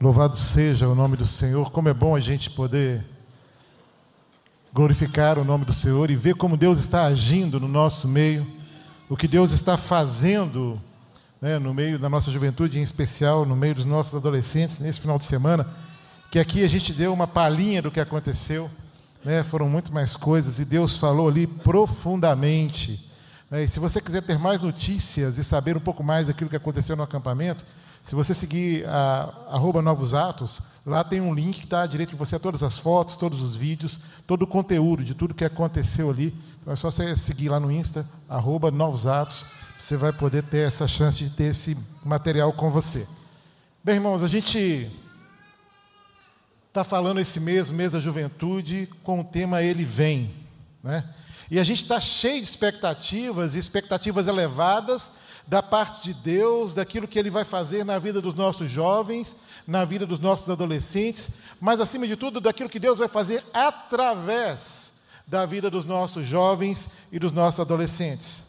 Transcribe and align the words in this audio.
Louvado 0.00 0.36
seja 0.36 0.88
o 0.88 0.94
nome 0.94 1.16
do 1.16 1.24
Senhor. 1.24 1.70
Como 1.70 1.88
é 1.88 1.94
bom 1.94 2.16
a 2.16 2.20
gente 2.20 2.50
poder 2.50 3.06
glorificar 4.72 5.38
o 5.38 5.44
nome 5.44 5.64
do 5.64 5.72
Senhor 5.72 6.10
e 6.10 6.16
ver 6.16 6.34
como 6.34 6.56
Deus 6.56 6.78
está 6.78 7.06
agindo 7.06 7.60
no 7.60 7.68
nosso 7.68 8.08
meio, 8.08 8.44
o 9.08 9.16
que 9.16 9.28
Deus 9.28 9.52
está 9.52 9.78
fazendo 9.78 10.82
né, 11.40 11.60
no 11.60 11.72
meio 11.72 11.96
da 11.96 12.08
nossa 12.08 12.30
juventude, 12.32 12.76
em 12.76 12.82
especial 12.82 13.46
no 13.46 13.54
meio 13.54 13.76
dos 13.76 13.84
nossos 13.84 14.16
adolescentes, 14.16 14.80
nesse 14.80 15.00
final 15.00 15.16
de 15.16 15.24
semana, 15.24 15.64
que 16.28 16.40
aqui 16.40 16.64
a 16.64 16.68
gente 16.68 16.92
deu 16.92 17.12
uma 17.12 17.28
palhinha 17.28 17.80
do 17.80 17.90
que 17.90 18.00
aconteceu, 18.00 18.68
né, 19.24 19.44
foram 19.44 19.68
muito 19.68 19.92
mais 19.92 20.16
coisas 20.16 20.58
e 20.58 20.64
Deus 20.64 20.96
falou 20.96 21.28
ali 21.28 21.46
profundamente. 21.46 23.08
Né, 23.48 23.62
e 23.62 23.68
se 23.68 23.78
você 23.78 24.00
quiser 24.00 24.22
ter 24.22 24.40
mais 24.40 24.60
notícias 24.60 25.38
e 25.38 25.44
saber 25.44 25.76
um 25.76 25.80
pouco 25.80 26.02
mais 26.02 26.26
daquilo 26.26 26.50
que 26.50 26.56
aconteceu 26.56 26.96
no 26.96 27.04
acampamento, 27.04 27.64
se 28.04 28.14
você 28.14 28.34
seguir 28.34 28.86
a 28.86 29.34
arroba 29.50 29.80
Novos 29.80 30.12
Atos, 30.12 30.60
lá 30.84 31.02
tem 31.02 31.22
um 31.22 31.34
link 31.34 31.60
que 31.60 31.64
está 31.64 31.82
à 31.82 31.86
direita 31.86 32.12
de 32.12 32.18
você, 32.18 32.38
todas 32.38 32.62
as 32.62 32.78
fotos, 32.78 33.16
todos 33.16 33.42
os 33.42 33.56
vídeos, 33.56 33.98
todo 34.26 34.42
o 34.42 34.46
conteúdo 34.46 35.02
de 35.02 35.14
tudo 35.14 35.32
que 35.32 35.44
aconteceu 35.44 36.10
ali. 36.10 36.34
Então 36.60 36.72
é 36.72 36.76
só 36.76 36.90
você 36.90 37.16
seguir 37.16 37.48
lá 37.48 37.58
no 37.58 37.72
Insta, 37.72 38.06
arroba 38.28 38.70
Novos 38.70 39.06
Atos, 39.06 39.46
você 39.78 39.96
vai 39.96 40.12
poder 40.12 40.44
ter 40.44 40.66
essa 40.66 40.86
chance 40.86 41.24
de 41.24 41.30
ter 41.30 41.44
esse 41.44 41.76
material 42.04 42.52
com 42.52 42.70
você. 42.70 43.06
Bem, 43.82 43.94
irmãos, 43.94 44.22
a 44.22 44.28
gente 44.28 44.90
está 46.68 46.84
falando 46.84 47.20
esse 47.20 47.40
mês, 47.40 47.70
mês 47.70 47.92
da 47.92 48.00
juventude, 48.00 48.88
com 49.02 49.20
o 49.20 49.24
tema 49.24 49.62
Ele 49.62 49.84
Vem. 49.84 50.30
Né? 50.82 51.08
E 51.50 51.58
a 51.58 51.64
gente 51.64 51.82
está 51.82 52.00
cheio 52.00 52.42
de 52.42 52.48
expectativas, 52.48 53.54
expectativas 53.54 54.26
elevadas, 54.26 55.10
da 55.46 55.62
parte 55.62 56.04
de 56.04 56.14
Deus, 56.14 56.72
daquilo 56.72 57.06
que 57.06 57.18
Ele 57.18 57.30
vai 57.30 57.44
fazer 57.44 57.84
na 57.84 57.98
vida 57.98 58.20
dos 58.20 58.34
nossos 58.34 58.70
jovens, 58.70 59.36
na 59.66 59.84
vida 59.84 60.06
dos 60.06 60.18
nossos 60.18 60.48
adolescentes, 60.48 61.30
mas 61.60 61.80
acima 61.80 62.06
de 62.06 62.16
tudo, 62.16 62.40
daquilo 62.40 62.68
que 62.68 62.78
Deus 62.78 62.98
vai 62.98 63.08
fazer 63.08 63.44
através 63.52 64.92
da 65.26 65.46
vida 65.46 65.70
dos 65.70 65.84
nossos 65.84 66.26
jovens 66.26 66.88
e 67.10 67.18
dos 67.18 67.32
nossos 67.32 67.60
adolescentes. 67.60 68.42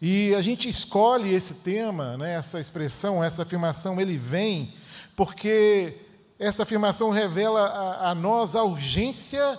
E 0.00 0.34
a 0.34 0.42
gente 0.42 0.68
escolhe 0.68 1.32
esse 1.32 1.54
tema, 1.54 2.16
né, 2.16 2.34
essa 2.34 2.58
expressão, 2.58 3.22
essa 3.22 3.42
afirmação, 3.42 4.00
ele 4.00 4.18
vem, 4.18 4.74
porque 5.14 5.96
essa 6.38 6.64
afirmação 6.64 7.10
revela 7.10 7.66
a, 7.66 8.10
a 8.10 8.14
nós 8.14 8.56
a 8.56 8.64
urgência 8.64 9.58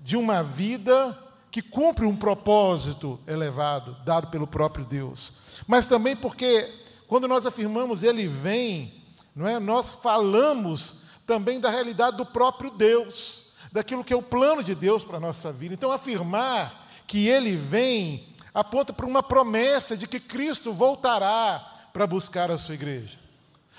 de 0.00 0.16
uma 0.16 0.42
vida 0.42 1.16
que 1.54 1.62
cumpre 1.62 2.04
um 2.04 2.16
propósito 2.16 3.20
elevado, 3.28 3.96
dado 4.04 4.26
pelo 4.26 4.44
próprio 4.44 4.84
Deus 4.84 5.44
mas 5.66 5.86
também 5.86 6.16
porque 6.16 6.72
quando 7.06 7.28
nós 7.28 7.46
afirmamos 7.46 8.02
Ele 8.02 8.26
vem, 8.26 9.02
não 9.34 9.46
é? 9.46 9.58
Nós 9.58 9.94
falamos 9.94 11.02
também 11.26 11.60
da 11.60 11.70
realidade 11.70 12.16
do 12.16 12.26
próprio 12.26 12.70
Deus, 12.70 13.52
daquilo 13.72 14.04
que 14.04 14.12
é 14.12 14.16
o 14.16 14.22
plano 14.22 14.62
de 14.62 14.74
Deus 14.74 15.04
para 15.04 15.16
a 15.16 15.20
nossa 15.20 15.52
vida. 15.52 15.74
Então, 15.74 15.92
afirmar 15.92 16.88
que 17.06 17.28
Ele 17.28 17.56
vem 17.56 18.28
aponta 18.52 18.92
para 18.92 19.06
uma 19.06 19.22
promessa 19.22 19.96
de 19.96 20.06
que 20.06 20.20
Cristo 20.20 20.72
voltará 20.72 21.88
para 21.92 22.06
buscar 22.06 22.50
a 22.50 22.58
sua 22.58 22.74
igreja. 22.74 23.18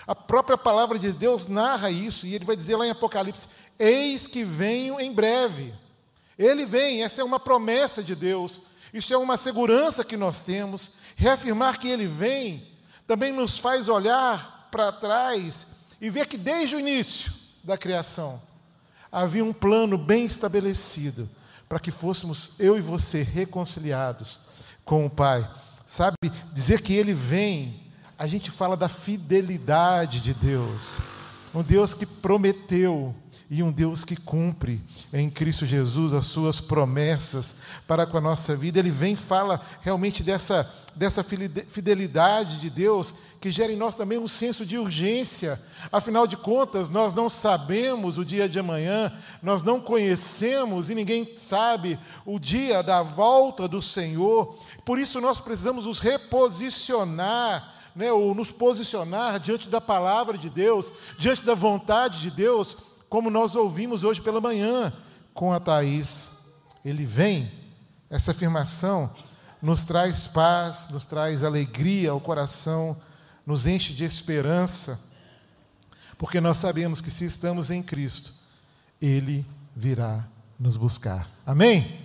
A 0.05 0.13
própria 0.13 0.57
palavra 0.57 0.99
de 0.99 1.11
Deus 1.11 1.47
narra 1.47 1.89
isso, 1.89 2.27
e 2.27 2.35
ele 2.35 2.45
vai 2.45 2.55
dizer 2.55 2.75
lá 2.75 2.85
em 2.85 2.91
Apocalipse: 2.91 3.47
Eis 3.79 4.27
que 4.27 4.43
venho 4.43 4.99
em 4.99 5.11
breve. 5.11 5.73
Ele 6.38 6.66
vem, 6.66 7.03
essa 7.03 7.22
é 7.22 7.23
uma 7.23 7.39
promessa 7.39 8.03
de 8.03 8.16
Deus, 8.16 8.61
isso 8.94 9.14
é 9.14 9.17
uma 9.17 9.38
segurança 9.38 10.03
que 10.03 10.17
nós 10.17 10.44
temos, 10.44 10.94
Reafirmar 11.16 11.80
que 11.80 11.88
Ele 11.88 12.08
vem 12.08 12.67
também 13.08 13.31
nos 13.31 13.58
faz 13.58 13.88
olhar 13.88 14.67
para 14.69 14.92
trás 14.92 15.66
e 16.02 16.09
ver 16.09 16.25
que 16.27 16.38
desde 16.38 16.75
o 16.75 16.80
início 16.80 17.31
da 17.64 17.77
criação 17.77 18.42
havia 19.11 19.44
um 19.44 19.53
plano 19.53 19.97
bem 19.97 20.25
estabelecido 20.25 21.30
para 21.69 21.80
que 21.80 21.89
fôssemos 21.89 22.52
eu 22.59 22.77
e 22.77 22.81
você 22.81 23.22
reconciliados 23.22 24.39
com 24.83 25.05
o 25.05 25.09
Pai. 25.09 25.49
Sabe, 25.88 26.15
dizer 26.52 26.82
que 26.82 26.93
Ele 26.93 27.14
vem, 27.14 27.82
a 28.17 28.27
gente 28.27 28.52
fala 28.52 28.76
da 28.76 28.89
fidelidade 28.89 30.20
de 30.20 30.33
Deus. 30.33 30.98
Um 31.55 31.64
Deus 31.64 31.93
que 31.93 32.05
prometeu 32.05 33.16
e 33.49 33.64
um 33.64 33.71
Deus 33.71 34.04
que 34.04 34.17
cumpre 34.17 34.82
em 35.14 35.30
Cristo 35.30 35.66
Jesus 35.66 36.11
as 36.11 36.26
suas 36.26 36.60
promessas 36.60 37.55
para 37.88 38.05
com 38.05 38.17
a 38.17 38.21
nossa 38.21 38.54
vida. 38.58 38.77
Ele 38.77 38.92
vem 38.92 39.16
fala 39.16 39.61
realmente 39.80 40.21
dessa, 40.21 40.70
dessa 40.94 41.23
fidelidade 41.23 42.58
de 42.58 42.70
Deus 42.70 43.15
que 43.39 43.49
gera 43.52 43.71
em 43.71 43.77
nós 43.77 43.95
também 43.95 44.17
um 44.17 44.27
senso 44.27 44.65
de 44.65 44.77
urgência. 44.77 45.61
Afinal 45.94 46.27
de 46.27 46.36
contas, 46.36 46.89
nós 46.89 47.14
não 47.14 47.30
sabemos 47.30 48.17
o 48.17 48.26
dia 48.26 48.49
de 48.49 48.60
amanhã, 48.60 49.10
nós 49.42 49.64
não 49.64 49.80
conhecemos 49.80 50.89
e 50.89 50.95
ninguém 50.95 51.38
sabe 51.38 51.98
o 52.26 52.38
dia 52.38 52.83
da 52.83 53.02
volta 53.02 53.65
do 53.65 53.82
Senhor. 53.82 54.60
Por 54.83 54.99
isso 54.99 55.21
nós 55.21 55.39
precisamos 55.39 55.86
nos 55.86 55.99
reposicionar 55.99 57.74
né, 57.95 58.11
ou 58.11 58.36
nos 58.36 58.52
posicionar 58.52 59.39
diante 59.39 59.70
da 59.70 59.80
palavra 59.80 60.38
de 60.38 60.50
Deus, 60.50 60.92
diante 61.17 61.44
da 61.44 61.56
vontade 61.56 62.20
de 62.20 62.30
Deus, 62.30 62.76
como 63.10 63.30
nós 63.30 63.56
ouvimos 63.56 64.04
hoje 64.04 64.22
pela 64.22 64.42
manhã 64.42 64.92
com 65.33 65.54
a 65.54 65.60
Thaís. 65.60 66.30
Ele 66.83 67.06
vem, 67.06 67.52
essa 68.10 68.32
afirmação 68.32 69.10
nos 69.61 69.83
traz 69.83 70.28
paz, 70.28 70.89
nos 70.89 71.06
traz 71.06 71.44
alegria 71.44 72.11
ao 72.11 72.20
coração, 72.20 72.98
nos 73.45 73.66
enche 73.66 73.94
de 73.94 74.04
esperança, 74.04 75.00
porque 76.17 76.42
nós 76.42 76.58
sabemos 76.58 77.02
que 77.02 77.10
se 77.10 77.26
estamos 77.26 77.70
em 77.70 77.82
Cristo, 77.82 78.33
Ele 79.02 79.45
virá 79.76 80.26
nos 80.60 80.77
buscar. 80.77 81.30
Amém? 81.45 82.00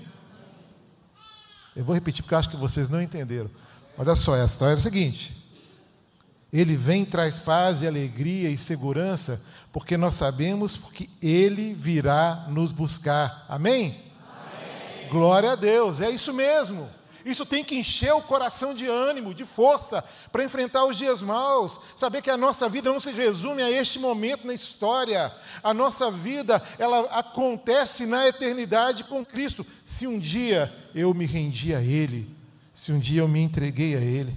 Eu 1.74 1.84
vou 1.84 1.94
repetir 1.94 2.22
porque 2.22 2.34
eu 2.34 2.38
acho 2.38 2.50
que 2.50 2.56
vocês 2.56 2.88
não 2.88 3.00
entenderam. 3.00 3.50
Olha 3.96 4.14
só, 4.16 4.36
essa 4.36 4.64
é 4.66 4.74
o 4.74 4.80
seguinte: 4.80 5.39
Ele 6.52 6.76
vem, 6.76 7.04
traz 7.04 7.38
paz 7.38 7.82
e 7.82 7.86
alegria 7.86 8.50
e 8.50 8.56
segurança 8.56 9.40
porque 9.72 9.96
nós 9.96 10.14
sabemos 10.14 10.76
que 10.76 11.08
Ele 11.22 11.72
virá 11.74 12.46
nos 12.48 12.72
buscar. 12.72 13.44
Amém? 13.48 13.96
Amém? 14.28 15.08
Glória 15.08 15.52
a 15.52 15.56
Deus, 15.56 16.00
é 16.00 16.10
isso 16.10 16.32
mesmo. 16.32 16.88
Isso 17.24 17.44
tem 17.44 17.62
que 17.62 17.76
encher 17.76 18.12
o 18.14 18.22
coração 18.22 18.74
de 18.74 18.86
ânimo, 18.86 19.34
de 19.34 19.44
força, 19.44 20.02
para 20.32 20.42
enfrentar 20.42 20.86
os 20.86 20.96
dias 20.96 21.22
maus. 21.22 21.78
Saber 21.94 22.22
que 22.22 22.30
a 22.30 22.36
nossa 22.36 22.66
vida 22.66 22.90
não 22.90 22.98
se 22.98 23.12
resume 23.12 23.62
a 23.62 23.70
este 23.70 23.98
momento 23.98 24.46
na 24.46 24.54
história. 24.54 25.30
A 25.62 25.74
nossa 25.74 26.10
vida, 26.10 26.62
ela 26.78 27.00
acontece 27.10 28.06
na 28.06 28.26
eternidade 28.26 29.04
com 29.04 29.24
Cristo. 29.24 29.66
Se 29.84 30.06
um 30.06 30.18
dia 30.18 30.74
eu 30.94 31.12
me 31.12 31.26
rendi 31.26 31.74
a 31.74 31.82
Ele, 31.82 32.34
se 32.72 32.90
um 32.90 32.98
dia 32.98 33.20
eu 33.20 33.28
me 33.28 33.40
entreguei 33.40 33.96
a 33.96 34.00
Ele. 34.00 34.34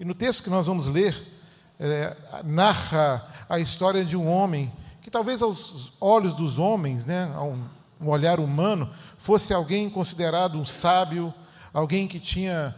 E 0.00 0.04
no 0.04 0.14
texto 0.14 0.42
que 0.42 0.50
nós 0.50 0.66
vamos 0.66 0.86
ler, 0.86 1.33
é, 1.78 2.16
narra 2.44 3.26
a 3.48 3.58
história 3.58 4.04
de 4.04 4.16
um 4.16 4.28
homem 4.28 4.72
que 5.00 5.10
talvez 5.10 5.42
aos 5.42 5.92
olhos 6.00 6.34
dos 6.34 6.58
homens, 6.58 7.04
né, 7.04 7.30
a 7.34 7.42
um, 7.42 7.62
um 8.00 8.08
olhar 8.08 8.40
humano, 8.40 8.90
fosse 9.18 9.52
alguém 9.52 9.90
considerado 9.90 10.58
um 10.58 10.64
sábio, 10.64 11.32
alguém 11.72 12.08
que 12.08 12.18
tinha 12.18 12.74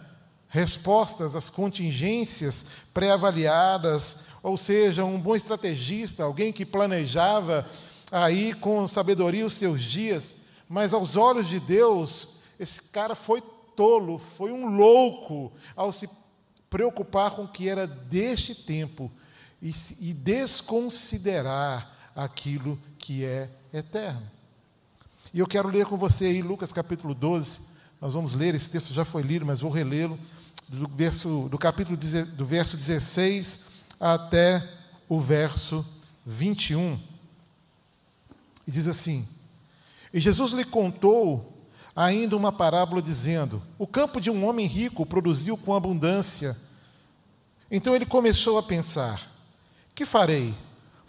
respostas 0.49 1.37
às 1.37 1.51
contingências 1.51 2.65
pré-avaliadas, 2.93 4.19
ou 4.43 4.57
seja, 4.57 5.05
um 5.05 5.21
bom 5.21 5.37
estrategista, 5.37 6.25
alguém 6.25 6.53
que 6.53 6.65
planejava 6.65 7.67
aí 8.11 8.55
com 8.55 8.87
sabedoria 8.87 9.47
os 9.47 9.55
seus 9.55 9.83
dias, 9.83 10.35
mas 10.69 10.95
aos 10.95 11.17
olhos 11.17 11.49
de 11.49 11.61
Deus, 11.61 12.39
esse 12.59 12.83
cara 12.83 13.15
foi 13.15 13.43
tolo, 13.75 14.19
foi 14.19 14.51
um 14.51 14.75
louco 14.75 15.53
ao 15.77 15.93
se 15.93 16.09
preocupar 16.69 17.33
com 17.33 17.45
o 17.45 17.49
que 17.49 17.69
era 17.69 17.87
deste 17.87 18.55
tempo 18.55 19.11
e, 19.63 19.75
e 20.01 20.13
desconsiderar 20.13 21.91
aquilo 22.15 22.79
que 22.99 23.25
é 23.25 23.51
eterno. 23.73 24.23
E 25.33 25.39
eu 25.39 25.47
quero 25.47 25.69
ler 25.69 25.87
com 25.87 25.97
você 25.97 26.27
aí 26.27 26.43
Lucas 26.43 26.73
capítulo 26.73 27.15
12. 27.15 27.61
Nós 28.01 28.15
vamos 28.15 28.33
ler, 28.33 28.55
esse 28.55 28.69
texto 28.69 28.93
já 28.93 29.05
foi 29.05 29.23
lido, 29.23 29.47
mas 29.47 29.61
vou 29.61 29.71
relê-lo, 29.71 30.19
do, 30.69 30.89
verso, 30.89 31.49
do 31.51 31.59
capítulo 31.59 31.97
do 31.97 32.47
verso 32.47 32.77
16 32.77 33.61
até 34.01 34.67
o 35.09 35.21
verso 35.21 35.87
21. 36.25 36.99
E 38.67 38.71
diz 38.71 38.87
assim: 38.87 39.27
E 40.13 40.21
Jesus 40.21 40.53
lhe 40.53 40.65
contou 40.65 41.56
ainda 41.97 42.37
uma 42.37 42.53
parábola 42.53 43.01
dizendo: 43.01 43.63
O 43.79 43.87
campo 43.87 44.21
de 44.21 44.31
um 44.31 44.47
homem 44.47 44.67
rico 44.67 45.07
produziu 45.07 45.57
com 45.57 45.75
abundância. 45.75 46.55
Então 47.71 47.97
ele 47.97 48.05
começou 48.05 48.59
a 48.59 48.63
pensar: 48.63 49.33
Que 49.95 50.05
farei? 50.05 50.55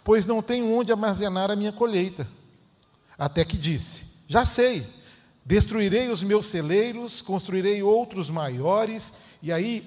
Pois 0.02 0.24
não 0.24 0.42
tenho 0.42 0.72
onde 0.72 0.90
armazenar 0.90 1.50
a 1.50 1.56
minha 1.56 1.72
colheita. 1.72 2.26
Até 3.18 3.44
que 3.44 3.58
disse: 3.58 4.04
Já 4.26 4.46
sei, 4.46 4.86
destruirei 5.44 6.08
os 6.08 6.22
meus 6.22 6.46
celeiros, 6.46 7.20
construirei 7.20 7.82
outros 7.82 8.30
maiores, 8.30 9.12
e 9.42 9.52
aí 9.52 9.86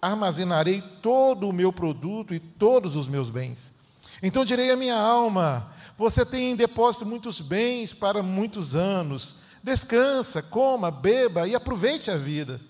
armazenarei 0.00 0.82
todo 1.02 1.48
o 1.48 1.52
meu 1.52 1.72
produto 1.72 2.34
e 2.34 2.38
todos 2.38 2.94
os 2.94 3.08
meus 3.08 3.30
bens. 3.30 3.72
Então 4.22 4.44
direi 4.44 4.70
à 4.70 4.76
minha 4.76 4.96
alma: 4.96 5.72
Você 5.96 6.26
tem 6.26 6.50
em 6.50 6.56
depósito 6.56 7.06
muitos 7.06 7.40
bens 7.40 7.94
para 7.94 8.22
muitos 8.22 8.76
anos. 8.76 9.47
Descansa, 9.62 10.42
coma, 10.42 10.90
beba 10.90 11.46
e 11.48 11.54
aproveite 11.54 12.10
a 12.10 12.16
vida. 12.16 12.60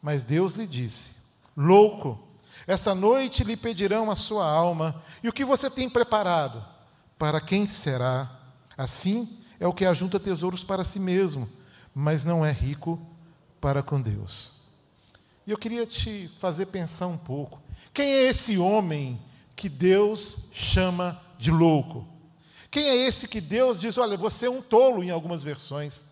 Mas 0.00 0.24
Deus 0.24 0.54
lhe 0.54 0.66
disse: 0.66 1.12
Louco, 1.56 2.18
essa 2.66 2.94
noite 2.94 3.44
lhe 3.44 3.56
pedirão 3.56 4.10
a 4.10 4.16
sua 4.16 4.46
alma, 4.46 5.02
e 5.22 5.28
o 5.28 5.32
que 5.32 5.44
você 5.44 5.70
tem 5.70 5.88
preparado? 5.88 6.64
Para 7.18 7.40
quem 7.40 7.66
será? 7.66 8.40
Assim 8.76 9.38
é 9.60 9.66
o 9.66 9.72
que 9.72 9.84
ajunta 9.84 10.18
tesouros 10.18 10.64
para 10.64 10.84
si 10.84 10.98
mesmo, 10.98 11.48
mas 11.94 12.24
não 12.24 12.44
é 12.44 12.50
rico 12.50 13.00
para 13.60 13.82
com 13.82 14.00
Deus. 14.00 14.60
E 15.46 15.50
eu 15.50 15.58
queria 15.58 15.86
te 15.86 16.30
fazer 16.40 16.66
pensar 16.66 17.06
um 17.06 17.18
pouco. 17.18 17.60
Quem 17.92 18.06
é 18.06 18.22
esse 18.28 18.58
homem 18.58 19.20
que 19.54 19.68
Deus 19.68 20.48
chama 20.52 21.20
de 21.38 21.50
louco? 21.50 22.11
Quem 22.72 22.88
é 22.88 22.96
esse 22.96 23.28
que 23.28 23.38
Deus 23.38 23.78
diz, 23.78 23.98
olha, 23.98 24.16
você 24.16 24.46
é 24.46 24.50
um 24.50 24.62
tolo 24.62 25.04
em 25.04 25.10
algumas 25.10 25.44
versões? 25.44 26.04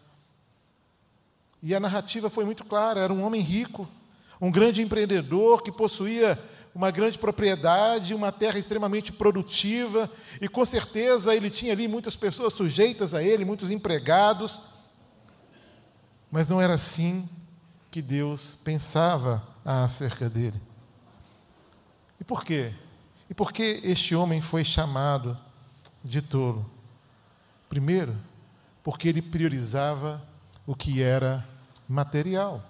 E 1.62 1.74
a 1.74 1.80
narrativa 1.80 2.28
foi 2.28 2.44
muito 2.44 2.64
clara: 2.66 3.00
era 3.00 3.10
um 3.10 3.24
homem 3.24 3.40
rico, 3.40 3.88
um 4.38 4.50
grande 4.50 4.82
empreendedor 4.82 5.62
que 5.62 5.72
possuía 5.72 6.38
uma 6.74 6.90
grande 6.90 7.18
propriedade, 7.18 8.14
uma 8.14 8.30
terra 8.30 8.58
extremamente 8.58 9.10
produtiva, 9.10 10.10
e 10.38 10.50
com 10.50 10.62
certeza 10.66 11.34
ele 11.34 11.48
tinha 11.48 11.72
ali 11.72 11.88
muitas 11.88 12.14
pessoas 12.14 12.52
sujeitas 12.52 13.14
a 13.14 13.22
ele, 13.22 13.42
muitos 13.42 13.70
empregados. 13.70 14.60
Mas 16.30 16.46
não 16.46 16.60
era 16.60 16.74
assim 16.74 17.26
que 17.90 18.02
Deus 18.02 18.58
pensava 18.62 19.42
acerca 19.64 20.28
dele. 20.28 20.60
E 22.20 22.24
por 22.24 22.44
quê? 22.44 22.74
E 23.30 23.34
por 23.34 23.50
que 23.50 23.80
este 23.82 24.14
homem 24.14 24.42
foi 24.42 24.62
chamado 24.62 25.38
de 26.02 26.22
tolo? 26.22 26.68
Primeiro, 27.68 28.16
porque 28.82 29.08
ele 29.08 29.22
priorizava 29.22 30.22
o 30.66 30.74
que 30.74 31.02
era 31.02 31.46
material. 31.88 32.64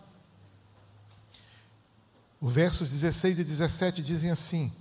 Os 2.41 2.53
versos 2.53 2.91
16 2.91 3.38
e 3.38 3.44
17 3.44 4.03
dizem 4.03 4.31
assim: 4.31 4.73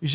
e 0.00 0.06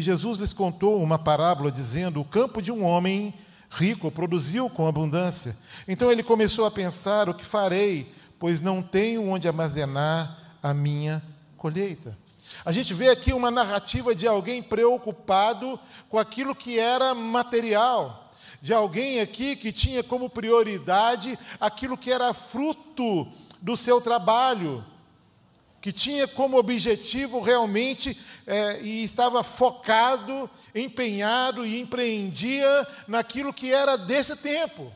Jesus 0.00 0.38
lhes 0.38 0.52
contou 0.52 1.02
uma 1.02 1.18
parábola 1.18 1.72
dizendo: 1.72 2.20
O 2.20 2.24
campo 2.24 2.60
de 2.60 2.70
um 2.70 2.84
homem 2.84 3.32
rico 3.70 4.10
produziu 4.10 4.68
com 4.68 4.86
abundância. 4.86 5.56
Então 5.88 6.12
ele 6.12 6.22
começou 6.22 6.66
a 6.66 6.70
pensar: 6.70 7.28
O 7.28 7.34
que 7.34 7.44
farei? 7.44 8.12
Pois 8.38 8.60
não 8.60 8.82
tenho 8.82 9.26
onde 9.26 9.48
armazenar 9.48 10.36
a 10.62 10.74
minha 10.74 11.22
colheita. 11.56 12.16
A 12.64 12.72
gente 12.72 12.92
vê 12.92 13.08
aqui 13.08 13.32
uma 13.32 13.50
narrativa 13.50 14.14
de 14.14 14.26
alguém 14.26 14.62
preocupado 14.62 15.78
com 16.08 16.18
aquilo 16.18 16.54
que 16.54 16.78
era 16.78 17.14
material, 17.14 18.30
de 18.60 18.74
alguém 18.74 19.20
aqui 19.20 19.56
que 19.56 19.72
tinha 19.72 20.02
como 20.02 20.28
prioridade 20.28 21.38
aquilo 21.58 21.96
que 21.96 22.12
era 22.12 22.34
fruto 22.34 23.26
do 23.60 23.76
seu 23.76 24.00
trabalho, 24.00 24.84
que 25.80 25.92
tinha 25.92 26.28
como 26.28 26.58
objetivo 26.58 27.40
realmente 27.40 28.18
é, 28.46 28.80
e 28.82 29.02
estava 29.02 29.42
focado, 29.42 30.50
empenhado 30.74 31.64
e 31.64 31.80
empreendia 31.80 32.86
naquilo 33.08 33.52
que 33.52 33.72
era 33.72 33.96
desse 33.96 34.36
tempo, 34.36 34.92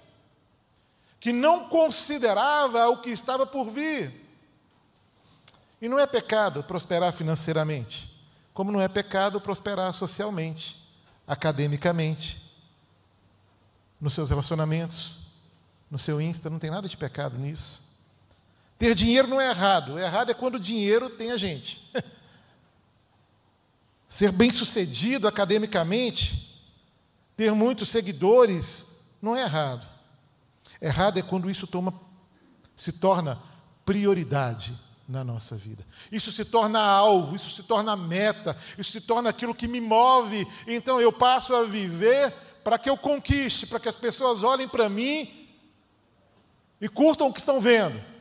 que 1.18 1.32
não 1.32 1.68
considerava 1.68 2.88
o 2.88 2.98
que 2.98 3.08
estava 3.08 3.46
por 3.46 3.70
vir. 3.70 4.23
E 5.84 5.88
não 5.88 5.98
é 5.98 6.06
pecado 6.06 6.64
prosperar 6.64 7.12
financeiramente, 7.12 8.10
como 8.54 8.72
não 8.72 8.80
é 8.80 8.88
pecado 8.88 9.38
prosperar 9.38 9.92
socialmente, 9.92 10.82
academicamente, 11.26 12.40
nos 14.00 14.14
seus 14.14 14.30
relacionamentos, 14.30 15.16
no 15.90 15.98
seu 15.98 16.22
Insta, 16.22 16.48
não 16.48 16.58
tem 16.58 16.70
nada 16.70 16.88
de 16.88 16.96
pecado 16.96 17.36
nisso. 17.36 17.82
Ter 18.78 18.94
dinheiro 18.94 19.28
não 19.28 19.38
é 19.38 19.50
errado, 19.50 19.98
errado 19.98 20.30
é 20.30 20.34
quando 20.34 20.54
o 20.54 20.58
dinheiro 20.58 21.10
tem 21.10 21.32
a 21.32 21.36
gente. 21.36 21.86
Ser 24.08 24.32
bem-sucedido 24.32 25.28
academicamente, 25.28 26.64
ter 27.36 27.52
muitos 27.52 27.90
seguidores, 27.90 28.86
não 29.20 29.36
é 29.36 29.42
errado. 29.42 29.86
Errado 30.80 31.18
é 31.18 31.22
quando 31.22 31.50
isso 31.50 31.66
toma, 31.66 31.92
se 32.74 32.90
torna 32.90 33.38
prioridade 33.84 34.82
na 35.08 35.22
nossa 35.22 35.56
vida. 35.56 35.86
Isso 36.10 36.32
se 36.32 36.44
torna 36.44 36.80
alvo, 36.80 37.36
isso 37.36 37.50
se 37.50 37.62
torna 37.62 37.96
meta, 37.96 38.56
isso 38.78 38.90
se 38.90 39.00
torna 39.00 39.30
aquilo 39.30 39.54
que 39.54 39.68
me 39.68 39.80
move. 39.80 40.46
Então 40.66 41.00
eu 41.00 41.12
passo 41.12 41.54
a 41.54 41.64
viver 41.64 42.32
para 42.62 42.78
que 42.78 42.88
eu 42.88 42.96
conquiste, 42.96 43.66
para 43.66 43.78
que 43.78 43.88
as 43.88 43.96
pessoas 43.96 44.42
olhem 44.42 44.66
para 44.66 44.88
mim 44.88 45.48
e 46.80 46.88
curtam 46.88 47.28
o 47.28 47.32
que 47.32 47.40
estão 47.40 47.60
vendo 47.60 48.14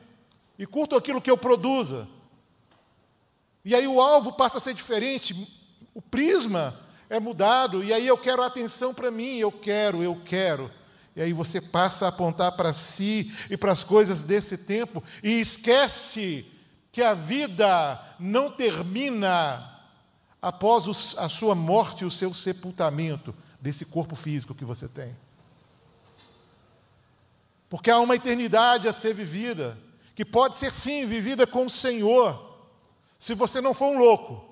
e 0.58 0.66
curto 0.66 0.96
aquilo 0.96 1.22
que 1.22 1.32
eu 1.32 1.38
produza. 1.38 2.08
E 3.66 3.74
aí 3.74 3.88
o 3.88 4.02
alvo 4.02 4.34
passa 4.34 4.58
a 4.58 4.62
ser 4.62 4.74
diferente, 4.74 5.48
o 5.94 6.02
prisma 6.02 6.80
é 7.10 7.20
mudado, 7.20 7.84
e 7.84 7.94
aí 7.94 8.06
eu 8.06 8.18
quero 8.18 8.44
atenção 8.44 8.94
para 8.94 9.10
mim, 9.10 9.38
eu 9.38 9.52
quero, 9.52 10.04
eu 10.04 10.22
quero. 10.24 10.70
E 11.16 11.22
aí 11.22 11.32
você 11.32 11.62
passa 11.62 12.06
a 12.06 12.10
apontar 12.10 12.54
para 12.54 12.74
si 12.74 13.32
e 13.50 13.56
para 13.56 13.72
as 13.72 13.84
coisas 13.84 14.24
desse 14.24 14.58
tempo 14.58 15.04
e 15.24 15.40
esquece 15.40 16.46
que 16.94 17.02
a 17.02 17.16
vida 17.16 18.00
não 18.20 18.52
termina 18.52 19.68
após 20.40 21.16
a 21.18 21.28
sua 21.28 21.56
morte 21.56 22.04
e 22.04 22.06
o 22.06 22.12
seu 22.12 22.32
sepultamento 22.36 23.34
desse 23.60 23.84
corpo 23.84 24.16
físico 24.16 24.54
que 24.54 24.64
você 24.64 24.88
tem. 24.88 25.16
Porque 27.68 27.90
há 27.90 28.00
uma 28.00 28.14
eternidade 28.14 28.88
a 28.88 28.94
ser 28.94 29.16
vivida 29.16 29.76
que 30.14 30.24
pode 30.24 30.56
ser 30.58 30.72
sim 30.72 31.08
vivida 31.08 31.48
com 31.48 31.66
o 31.66 31.70
Senhor, 31.70 32.60
se 33.18 33.34
você 33.34 33.60
não 33.60 33.74
for 33.74 33.88
um 33.88 33.98
louco. 33.98 34.46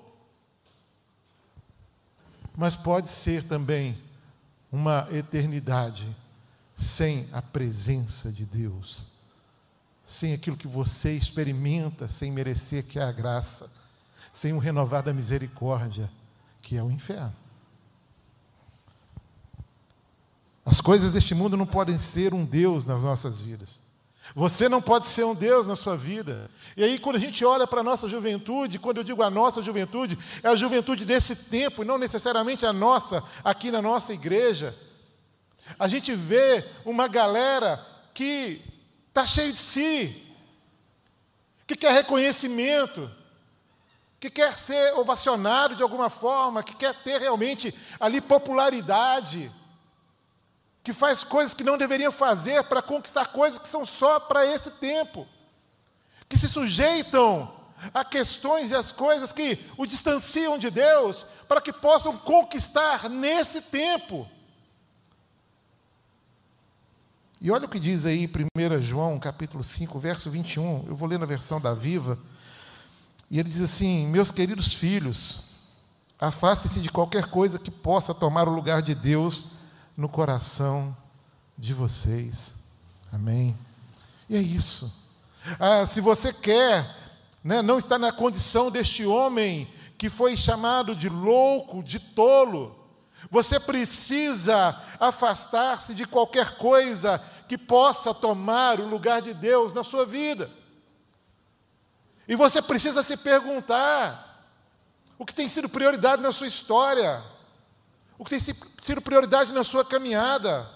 Mas 2.56 2.74
pode 2.74 3.06
ser 3.06 3.44
também 3.44 3.96
uma 4.72 5.06
eternidade 5.12 6.08
sem 6.76 7.28
a 7.32 7.40
presença 7.40 8.32
de 8.32 8.44
Deus, 8.44 9.11
sem 10.12 10.34
aquilo 10.34 10.58
que 10.58 10.68
você 10.68 11.14
experimenta 11.14 12.06
sem 12.06 12.30
merecer, 12.30 12.84
que 12.84 12.98
é 12.98 13.02
a 13.02 13.10
graça, 13.10 13.70
sem 14.34 14.52
o 14.52 14.58
renovar 14.58 15.02
da 15.02 15.10
misericórdia, 15.10 16.10
que 16.60 16.76
é 16.76 16.82
o 16.82 16.90
inferno. 16.90 17.34
As 20.66 20.82
coisas 20.82 21.12
deste 21.12 21.34
mundo 21.34 21.56
não 21.56 21.64
podem 21.64 21.96
ser 21.96 22.34
um 22.34 22.44
Deus 22.44 22.84
nas 22.84 23.02
nossas 23.02 23.40
vidas. 23.40 23.80
Você 24.34 24.68
não 24.68 24.82
pode 24.82 25.06
ser 25.06 25.24
um 25.24 25.34
Deus 25.34 25.66
na 25.66 25.76
sua 25.76 25.96
vida. 25.96 26.50
E 26.76 26.84
aí, 26.84 26.98
quando 26.98 27.16
a 27.16 27.18
gente 27.18 27.42
olha 27.42 27.66
para 27.66 27.80
a 27.80 27.84
nossa 27.84 28.06
juventude, 28.06 28.78
quando 28.78 28.98
eu 28.98 29.04
digo 29.04 29.22
a 29.22 29.30
nossa 29.30 29.62
juventude, 29.62 30.18
é 30.42 30.48
a 30.48 30.56
juventude 30.56 31.06
desse 31.06 31.34
tempo, 31.34 31.82
e 31.82 31.86
não 31.86 31.96
necessariamente 31.96 32.66
a 32.66 32.72
nossa, 32.72 33.24
aqui 33.42 33.70
na 33.70 33.80
nossa 33.80 34.12
igreja. 34.12 34.76
A 35.78 35.88
gente 35.88 36.14
vê 36.14 36.66
uma 36.84 37.08
galera 37.08 37.84
que 38.12 38.71
está 39.12 39.26
cheio 39.26 39.52
de 39.52 39.58
si, 39.58 40.26
que 41.66 41.76
quer 41.76 41.92
reconhecimento, 41.92 43.10
que 44.18 44.30
quer 44.30 44.56
ser 44.56 44.94
ovacionado 44.94 45.76
de 45.76 45.82
alguma 45.82 46.08
forma, 46.08 46.62
que 46.62 46.74
quer 46.74 46.94
ter 47.02 47.20
realmente 47.20 47.74
ali 48.00 48.22
popularidade. 48.22 49.52
Que 50.82 50.94
faz 50.94 51.22
coisas 51.22 51.52
que 51.52 51.62
não 51.62 51.76
deveria 51.76 52.10
fazer 52.10 52.64
para 52.64 52.80
conquistar 52.80 53.26
coisas 53.26 53.58
que 53.58 53.68
são 53.68 53.84
só 53.84 54.18
para 54.18 54.46
esse 54.46 54.70
tempo, 54.70 55.28
que 56.26 56.36
se 56.38 56.48
sujeitam 56.48 57.54
a 57.92 58.04
questões 58.04 58.70
e 58.70 58.74
as 58.74 58.90
coisas 58.90 59.30
que 59.30 59.58
o 59.76 59.84
distanciam 59.84 60.56
de 60.56 60.70
Deus, 60.70 61.26
para 61.46 61.60
que 61.60 61.72
possam 61.72 62.16
conquistar 62.16 63.10
nesse 63.10 63.60
tempo. 63.60 64.26
E 67.44 67.50
olha 67.50 67.64
o 67.64 67.68
que 67.68 67.80
diz 67.80 68.06
aí 68.06 68.30
1 68.56 68.82
João, 68.82 69.18
capítulo 69.18 69.64
5, 69.64 69.98
verso 69.98 70.30
21. 70.30 70.84
Eu 70.86 70.94
vou 70.94 71.08
ler 71.08 71.18
na 71.18 71.26
versão 71.26 71.60
da 71.60 71.74
Viva. 71.74 72.16
E 73.28 73.36
ele 73.36 73.48
diz 73.48 73.60
assim: 73.60 74.06
Meus 74.06 74.30
queridos 74.30 74.72
filhos, 74.72 75.42
afastem-se 76.20 76.78
de 76.78 76.88
qualquer 76.88 77.26
coisa 77.26 77.58
que 77.58 77.68
possa 77.68 78.14
tomar 78.14 78.46
o 78.46 78.54
lugar 78.54 78.80
de 78.80 78.94
Deus 78.94 79.48
no 79.96 80.08
coração 80.08 80.96
de 81.58 81.74
vocês. 81.74 82.54
Amém? 83.10 83.56
E 84.30 84.36
é 84.36 84.40
isso. 84.40 84.94
Ah, 85.58 85.84
se 85.84 86.00
você 86.00 86.32
quer, 86.32 86.96
né, 87.42 87.60
não 87.60 87.76
está 87.76 87.98
na 87.98 88.12
condição 88.12 88.70
deste 88.70 89.04
homem 89.04 89.66
que 89.98 90.08
foi 90.08 90.36
chamado 90.36 90.94
de 90.94 91.08
louco, 91.08 91.82
de 91.82 91.98
tolo, 91.98 92.81
você 93.30 93.58
precisa 93.60 94.80
afastar-se 94.98 95.94
de 95.94 96.06
qualquer 96.06 96.56
coisa 96.56 97.22
que 97.48 97.56
possa 97.56 98.14
tomar 98.14 98.80
o 98.80 98.88
lugar 98.88 99.22
de 99.22 99.34
Deus 99.34 99.72
na 99.72 99.84
sua 99.84 100.04
vida. 100.04 100.50
E 102.26 102.36
você 102.36 102.62
precisa 102.62 103.02
se 103.02 103.16
perguntar: 103.16 104.44
o 105.18 105.26
que 105.26 105.34
tem 105.34 105.48
sido 105.48 105.68
prioridade 105.68 106.22
na 106.22 106.32
sua 106.32 106.46
história? 106.46 107.22
O 108.18 108.24
que 108.24 108.30
tem 108.30 108.56
sido 108.80 109.00
prioridade 109.00 109.52
na 109.52 109.64
sua 109.64 109.84
caminhada? 109.84 110.68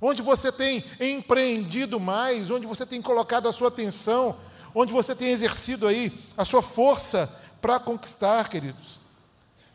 Onde 0.00 0.22
você 0.22 0.50
tem 0.50 0.84
empreendido 1.00 2.00
mais? 2.00 2.50
Onde 2.50 2.66
você 2.66 2.84
tem 2.84 3.00
colocado 3.00 3.48
a 3.48 3.52
sua 3.52 3.68
atenção? 3.68 4.36
Onde 4.74 4.92
você 4.92 5.14
tem 5.14 5.30
exercido 5.30 5.86
aí 5.86 6.12
a 6.36 6.44
sua 6.44 6.62
força 6.62 7.32
para 7.60 7.78
conquistar, 7.78 8.48
queridos? 8.48 9.00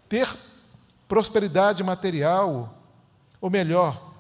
Ter 0.10 0.28
prosperidade 1.08 1.84
material, 1.84 2.78
ou 3.40 3.50
melhor, 3.50 4.14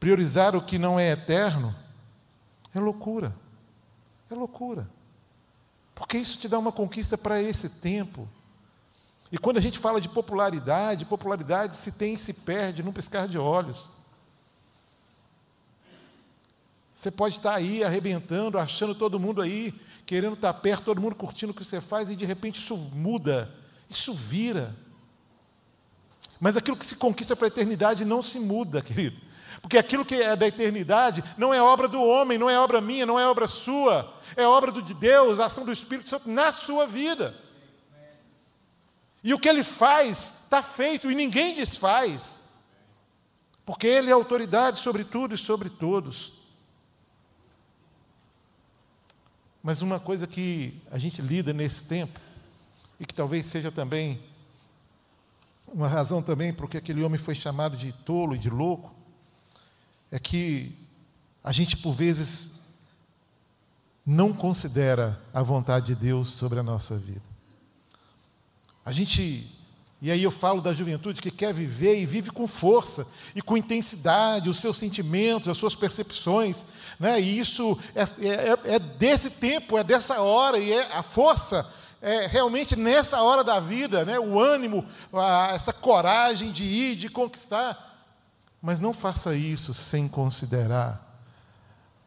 priorizar 0.00 0.56
o 0.56 0.62
que 0.62 0.78
não 0.78 0.98
é 0.98 1.10
eterno, 1.10 1.74
é 2.74 2.80
loucura. 2.80 3.34
É 4.30 4.34
loucura. 4.34 4.88
Porque 5.94 6.18
isso 6.18 6.38
te 6.38 6.48
dá 6.48 6.58
uma 6.58 6.72
conquista 6.72 7.16
para 7.18 7.42
esse 7.42 7.68
tempo. 7.68 8.28
E 9.32 9.38
quando 9.38 9.58
a 9.58 9.60
gente 9.60 9.78
fala 9.78 10.00
de 10.00 10.08
popularidade, 10.08 11.04
popularidade 11.04 11.76
se 11.76 11.92
tem 11.92 12.14
e 12.14 12.18
se 12.18 12.32
perde 12.32 12.82
num 12.82 12.92
piscar 12.92 13.26
de 13.26 13.38
olhos. 13.38 13.90
Você 16.94 17.10
pode 17.10 17.36
estar 17.36 17.54
aí 17.54 17.84
arrebentando, 17.84 18.58
achando 18.58 18.94
todo 18.94 19.20
mundo 19.20 19.40
aí, 19.40 19.72
querendo 20.04 20.34
estar 20.34 20.52
perto, 20.54 20.84
todo 20.84 21.00
mundo 21.00 21.14
curtindo 21.14 21.52
o 21.52 21.54
que 21.54 21.64
você 21.64 21.80
faz, 21.80 22.10
e 22.10 22.16
de 22.16 22.24
repente 22.24 22.60
isso 22.60 22.76
muda, 22.76 23.54
isso 23.88 24.14
vira. 24.14 24.74
Mas 26.40 26.56
aquilo 26.56 26.76
que 26.76 26.84
se 26.84 26.96
conquista 26.96 27.34
para 27.34 27.46
a 27.46 27.48
eternidade 27.48 28.04
não 28.04 28.22
se 28.22 28.38
muda, 28.38 28.80
querido. 28.82 29.20
Porque 29.60 29.76
aquilo 29.76 30.04
que 30.04 30.14
é 30.14 30.36
da 30.36 30.46
eternidade 30.46 31.22
não 31.36 31.52
é 31.52 31.60
obra 31.60 31.88
do 31.88 32.00
homem, 32.00 32.38
não 32.38 32.48
é 32.48 32.58
obra 32.58 32.80
minha, 32.80 33.04
não 33.04 33.18
é 33.18 33.26
obra 33.26 33.48
sua, 33.48 34.14
é 34.36 34.46
obra 34.46 34.70
de 34.70 34.94
Deus, 34.94 35.40
a 35.40 35.46
ação 35.46 35.64
do 35.64 35.72
Espírito 35.72 36.08
Santo 36.08 36.30
na 36.30 36.52
sua 36.52 36.86
vida. 36.86 37.34
E 39.22 39.34
o 39.34 39.38
que 39.38 39.48
ele 39.48 39.64
faz 39.64 40.32
está 40.44 40.62
feito 40.62 41.10
e 41.10 41.14
ninguém 41.14 41.56
desfaz, 41.56 42.40
porque 43.66 43.86
ele 43.86 44.10
é 44.10 44.12
autoridade 44.12 44.78
sobre 44.78 45.04
tudo 45.04 45.34
e 45.34 45.38
sobre 45.38 45.68
todos. 45.68 46.32
Mas 49.60 49.82
uma 49.82 49.98
coisa 49.98 50.26
que 50.26 50.80
a 50.90 50.98
gente 50.98 51.20
lida 51.20 51.52
nesse 51.52 51.82
tempo, 51.84 52.18
e 53.00 53.04
que 53.04 53.14
talvez 53.14 53.46
seja 53.46 53.70
também 53.70 54.22
uma 55.72 55.88
razão 55.88 56.22
também 56.22 56.52
por 56.52 56.68
que 56.68 56.76
aquele 56.76 57.02
homem 57.02 57.18
foi 57.18 57.34
chamado 57.34 57.76
de 57.76 57.92
tolo 57.92 58.34
e 58.34 58.38
de 58.38 58.50
louco, 58.50 58.94
é 60.10 60.18
que 60.18 60.76
a 61.42 61.52
gente, 61.52 61.76
por 61.76 61.92
vezes, 61.92 62.52
não 64.04 64.32
considera 64.32 65.20
a 65.32 65.42
vontade 65.42 65.86
de 65.86 65.94
Deus 65.94 66.28
sobre 66.28 66.58
a 66.58 66.62
nossa 66.62 66.96
vida. 66.96 67.22
A 68.84 68.90
gente, 68.90 69.54
e 70.00 70.10
aí 70.10 70.22
eu 70.22 70.30
falo 70.30 70.62
da 70.62 70.72
juventude 70.72 71.20
que 71.20 71.30
quer 71.30 71.52
viver 71.52 72.00
e 72.00 72.06
vive 72.06 72.30
com 72.30 72.46
força 72.46 73.06
e 73.34 73.42
com 73.42 73.56
intensidade, 73.56 74.48
os 74.48 74.58
seus 74.58 74.78
sentimentos, 74.78 75.48
as 75.48 75.58
suas 75.58 75.74
percepções, 75.74 76.64
né? 76.98 77.20
e 77.20 77.38
isso 77.38 77.78
é, 77.94 78.02
é, 78.02 78.74
é 78.76 78.78
desse 78.78 79.28
tempo, 79.28 79.76
é 79.76 79.84
dessa 79.84 80.20
hora, 80.20 80.58
e 80.58 80.72
é 80.72 80.92
a 80.92 81.02
força 81.02 81.70
é 82.00 82.26
realmente 82.26 82.76
nessa 82.76 83.22
hora 83.22 83.42
da 83.42 83.58
vida, 83.58 84.04
né? 84.04 84.18
o 84.18 84.38
ânimo, 84.38 84.86
a, 85.12 85.52
essa 85.52 85.72
coragem 85.72 86.52
de 86.52 86.62
ir, 86.62 86.96
de 86.96 87.08
conquistar. 87.08 87.86
Mas 88.62 88.80
não 88.80 88.92
faça 88.92 89.34
isso 89.34 89.74
sem 89.74 90.08
considerar 90.08 91.04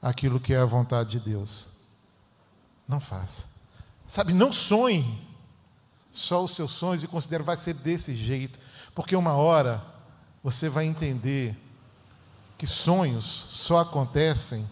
aquilo 0.02 0.40
que 0.40 0.54
é 0.54 0.58
a 0.58 0.66
vontade 0.66 1.12
de 1.12 1.20
Deus. 1.20 1.68
Não 2.88 3.00
faça. 3.00 3.46
Sabe, 4.08 4.34
não 4.34 4.52
sonhe 4.52 5.22
só 6.12 6.44
os 6.44 6.56
seus 6.56 6.72
sonhos 6.72 7.04
e 7.04 7.08
considere 7.08 7.44
vai 7.44 7.56
ser 7.56 7.74
desse 7.74 8.16
jeito, 8.16 8.60
porque 8.94 9.16
uma 9.16 9.34
hora 9.34 9.82
você 10.44 10.68
vai 10.68 10.86
entender 10.86 11.56
que 12.58 12.68
sonhos 12.68 13.26
só 13.50 13.80
acontecem 13.80 14.70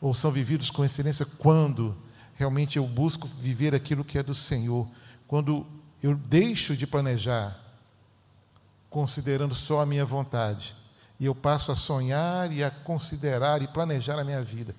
ou 0.00 0.12
são 0.12 0.32
vividos 0.32 0.70
com 0.70 0.84
excelência 0.84 1.24
quando 1.24 1.96
realmente 2.42 2.76
eu 2.76 2.86
busco 2.88 3.28
viver 3.28 3.72
aquilo 3.72 4.02
que 4.02 4.18
é 4.18 4.22
do 4.22 4.34
Senhor, 4.34 4.88
quando 5.28 5.64
eu 6.02 6.16
deixo 6.16 6.76
de 6.76 6.88
planejar 6.88 7.56
considerando 8.90 9.54
só 9.54 9.80
a 9.80 9.86
minha 9.86 10.04
vontade 10.04 10.74
e 11.20 11.24
eu 11.24 11.36
passo 11.36 11.70
a 11.70 11.76
sonhar 11.76 12.50
e 12.50 12.64
a 12.64 12.68
considerar 12.68 13.62
e 13.62 13.68
planejar 13.68 14.18
a 14.18 14.24
minha 14.24 14.42
vida, 14.42 14.74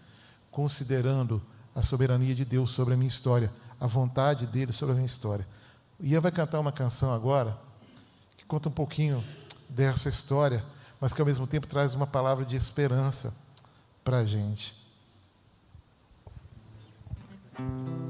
considerando 0.51 1.41
a 1.74 1.82
soberania 1.82 2.36
de 2.36 2.43
Deus 2.43 2.72
sobre 2.72 2.96
a 2.96 2.98
minha 2.98 3.08
história, 3.08 3.50
a 3.79 3.88
vontade 3.88 4.46
dele 4.46 4.74
sobre 4.74 4.91
a 4.91 4.96
minha 4.96 5.05
história. 5.05 5.48
Ian 6.01 6.20
vai 6.20 6.34
cantar 6.34 6.60
uma 6.60 6.72
canção 6.72 7.13
agora 7.13 7.58
que 8.36 8.43
conta 8.43 8.67
um 8.67 8.74
pouquinho 8.74 9.24
dessa 9.70 10.10
história, 10.10 10.62
mas 11.00 11.13
que 11.13 11.22
ao 11.22 11.25
mesmo 11.25 11.48
tempo 11.48 11.65
traz 11.65 11.96
uma 11.96 12.05
palavra 12.05 12.43
de 12.43 12.58
esperança 12.58 13.34
para 14.03 14.17
a 14.17 14.25
gente. 14.25 14.83
Criança 17.53 18.02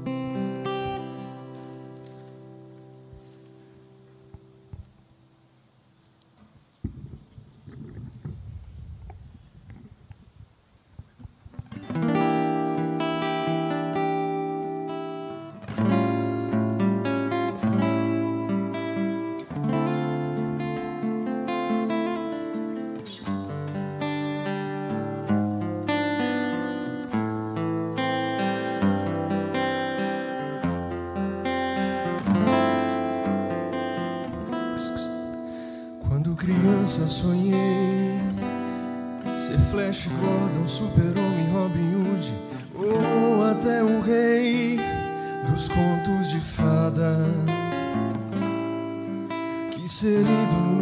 Que 49.94 50.00
ser 50.00 50.73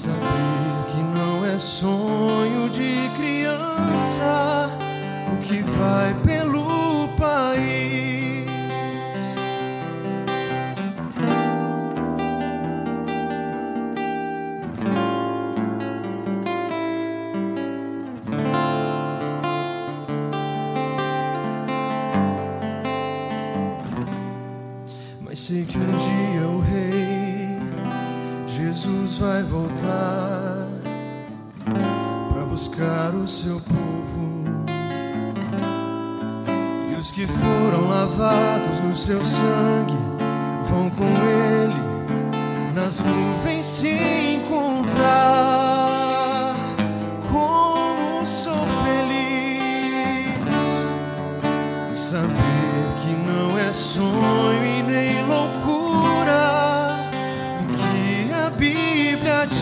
saber 0.00 0.86
que 0.90 1.02
não 1.02 1.44
é 1.44 1.58
sonho 1.58 2.70
de 2.70 3.10
criança 3.18 4.70
o 5.30 5.36
que 5.42 5.60
vai 5.60 6.14
pelo 6.22 6.79
seu 39.10 39.24
sangue 39.24 39.98
vão 40.62 40.88
com 40.88 41.04
ele 41.04 41.82
nas 42.72 43.00
nuvens 43.00 43.66
se 43.66 43.88
encontrar. 44.36 45.34
Como 47.28 48.24
sou 48.24 48.64
feliz 48.84 50.14
saber 51.92 52.94
que 53.00 53.16
não 53.28 53.58
é 53.58 53.72
sonho 53.72 54.64
e 54.64 54.80
nem 54.84 55.26
loucura 55.26 56.94
o 57.62 57.66
que 57.72 58.32
a 58.32 58.48
Bíblia 58.50 59.44
diz. 59.48 59.60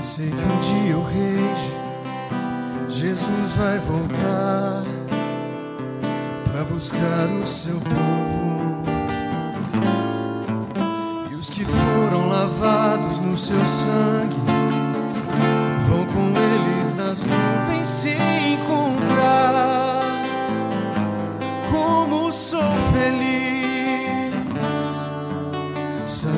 Sei 0.00 0.28
que 0.28 0.44
um 0.44 0.58
dia 0.58 0.98
o 0.98 1.04
rei 1.04 1.42
Jesus 2.92 3.54
vai 3.54 3.78
voltar 3.78 4.84
para 6.44 6.62
buscar 6.62 7.26
o 7.42 7.46
seu 7.46 7.80
povo. 7.80 8.82
E 11.30 11.34
os 11.34 11.48
que 11.48 11.64
foram 11.64 12.28
lavados 12.28 13.18
no 13.18 13.34
seu 13.34 13.64
sangue 13.64 14.36
vão 15.88 16.04
com 16.06 16.34
eles 16.36 16.92
nas 16.92 17.24
nuvens 17.24 17.88
se 17.88 18.10
encontrar. 18.52 20.02
Como 21.70 22.30
sou 22.30 22.76
feliz 22.92 24.34
saber 26.04 26.36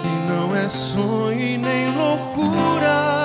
que 0.00 0.32
não 0.32 0.54
é 0.54 0.68
sonho 0.68 1.40
e 1.40 1.58
nem 1.58 1.96
loucura 1.96 3.21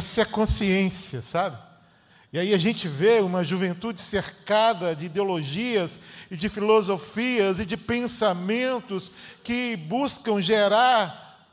Essa 0.00 0.22
é 0.22 0.24
a 0.24 0.26
consciência, 0.26 1.20
sabe? 1.20 1.58
E 2.32 2.38
aí 2.38 2.54
a 2.54 2.56
gente 2.56 2.88
vê 2.88 3.20
uma 3.20 3.44
juventude 3.44 4.00
cercada 4.00 4.96
de 4.96 5.04
ideologias 5.04 6.00
e 6.30 6.38
de 6.38 6.48
filosofias 6.48 7.58
e 7.58 7.66
de 7.66 7.76
pensamentos 7.76 9.12
que 9.44 9.76
buscam 9.76 10.40
gerar 10.40 11.46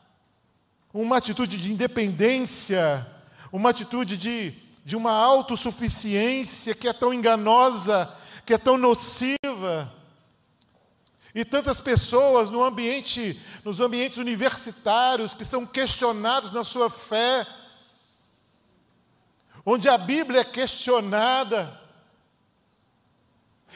uma 0.93 1.17
atitude 1.17 1.57
de 1.57 1.73
independência, 1.73 3.05
uma 3.51 3.71
atitude 3.71 4.15
de, 4.15 4.53
de 4.85 4.95
uma 4.95 5.11
autossuficiência 5.11 6.73
que 6.73 6.87
é 6.87 6.93
tão 6.93 7.13
enganosa, 7.13 8.09
que 8.45 8.53
é 8.53 8.57
tão 8.57 8.77
nociva. 8.77 9.93
E 11.35 11.43
tantas 11.43 11.81
pessoas 11.81 12.49
no 12.49 12.63
ambiente, 12.63 13.37
nos 13.65 13.81
ambientes 13.81 14.17
universitários 14.17 15.33
que 15.33 15.43
são 15.43 15.65
questionados 15.65 16.49
na 16.51 16.63
sua 16.63 16.89
fé, 16.89 17.45
onde 19.69 19.89
a 19.89 19.97
Bíblia 19.97 20.39
é 20.39 20.45
questionada. 20.45 21.77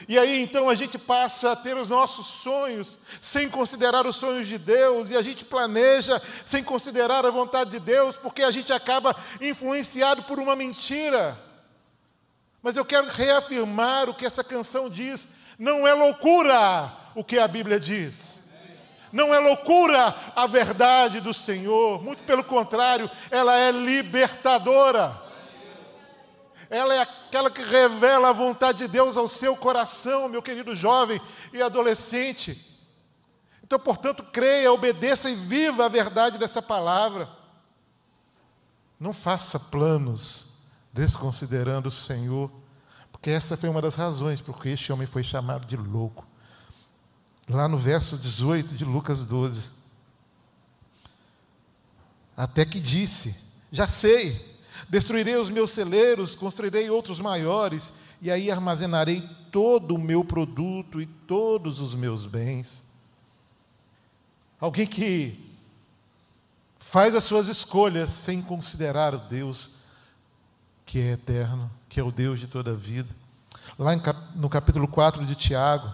E 0.08 0.18
aí 0.18 0.40
então 0.40 0.70
a 0.70 0.74
gente 0.74 0.96
passa 0.96 1.52
a 1.52 1.56
ter 1.56 1.76
os 1.76 1.86
nossos 1.86 2.26
sonhos 2.26 2.98
sem 3.20 3.46
considerar 3.50 4.06
os 4.06 4.16
sonhos 4.16 4.48
de 4.48 4.56
Deus, 4.56 5.10
e 5.10 5.16
a 5.16 5.20
gente 5.20 5.44
planeja 5.44 6.20
sem 6.46 6.64
considerar 6.64 7.26
a 7.26 7.30
vontade 7.30 7.72
de 7.72 7.78
Deus, 7.78 8.16
porque 8.16 8.42
a 8.42 8.50
gente 8.50 8.72
acaba 8.72 9.14
influenciado 9.38 10.22
por 10.22 10.40
uma 10.40 10.56
mentira. 10.56 11.38
Mas 12.62 12.74
eu 12.78 12.86
quero 12.86 13.08
reafirmar 13.08 14.08
o 14.08 14.14
que 14.14 14.24
essa 14.24 14.42
canção 14.42 14.88
diz: 14.88 15.28
não 15.58 15.86
é 15.86 15.92
loucura 15.92 16.90
o 17.14 17.22
que 17.22 17.38
a 17.38 17.46
Bíblia 17.46 17.78
diz. 17.78 18.40
Não 19.12 19.34
é 19.34 19.38
loucura 19.38 20.16
a 20.34 20.46
verdade 20.46 21.20
do 21.20 21.34
Senhor, 21.34 22.02
muito 22.02 22.22
pelo 22.22 22.42
contrário, 22.42 23.10
ela 23.30 23.54
é 23.58 23.70
libertadora. 23.70 25.21
Ela 26.72 26.94
é 26.94 27.00
aquela 27.00 27.50
que 27.50 27.62
revela 27.62 28.30
a 28.30 28.32
vontade 28.32 28.78
de 28.78 28.88
Deus 28.88 29.18
ao 29.18 29.28
seu 29.28 29.54
coração, 29.54 30.26
meu 30.26 30.40
querido 30.40 30.74
jovem 30.74 31.20
e 31.52 31.60
adolescente. 31.60 32.66
Então, 33.62 33.78
portanto, 33.78 34.24
creia, 34.32 34.72
obedeça 34.72 35.28
e 35.28 35.34
viva 35.34 35.84
a 35.84 35.88
verdade 35.88 36.38
dessa 36.38 36.62
palavra. 36.62 37.28
Não 38.98 39.12
faça 39.12 39.60
planos 39.60 40.54
desconsiderando 40.94 41.90
o 41.90 41.92
Senhor, 41.92 42.50
porque 43.10 43.28
essa 43.28 43.54
foi 43.54 43.68
uma 43.68 43.82
das 43.82 43.94
razões 43.94 44.40
por 44.40 44.58
que 44.58 44.70
este 44.70 44.90
homem 44.94 45.06
foi 45.06 45.22
chamado 45.22 45.66
de 45.66 45.76
louco. 45.76 46.26
Lá 47.46 47.68
no 47.68 47.76
verso 47.76 48.16
18 48.16 48.74
de 48.74 48.86
Lucas 48.86 49.24
12. 49.24 49.70
Até 52.34 52.64
que 52.64 52.80
disse: 52.80 53.38
Já 53.70 53.86
sei, 53.86 54.51
destruirei 54.88 55.36
os 55.36 55.50
meus 55.50 55.70
celeiros, 55.70 56.34
construirei 56.34 56.90
outros 56.90 57.20
maiores, 57.20 57.92
e 58.20 58.30
aí 58.30 58.50
armazenarei 58.50 59.28
todo 59.50 59.94
o 59.94 59.98
meu 59.98 60.24
produto 60.24 61.00
e 61.00 61.06
todos 61.06 61.80
os 61.80 61.94
meus 61.94 62.24
bens. 62.24 62.82
Alguém 64.60 64.86
que 64.86 65.38
faz 66.78 67.14
as 67.14 67.24
suas 67.24 67.48
escolhas 67.48 68.10
sem 68.10 68.40
considerar 68.40 69.14
o 69.14 69.18
Deus 69.18 69.82
que 70.84 71.00
é 71.00 71.12
eterno, 71.12 71.70
que 71.88 71.98
é 71.98 72.02
o 72.02 72.12
Deus 72.12 72.38
de 72.38 72.46
toda 72.46 72.72
a 72.72 72.74
vida. 72.74 73.08
Lá 73.78 73.92
no 74.34 74.48
capítulo 74.48 74.86
4 74.86 75.24
de 75.24 75.34
Tiago, 75.34 75.90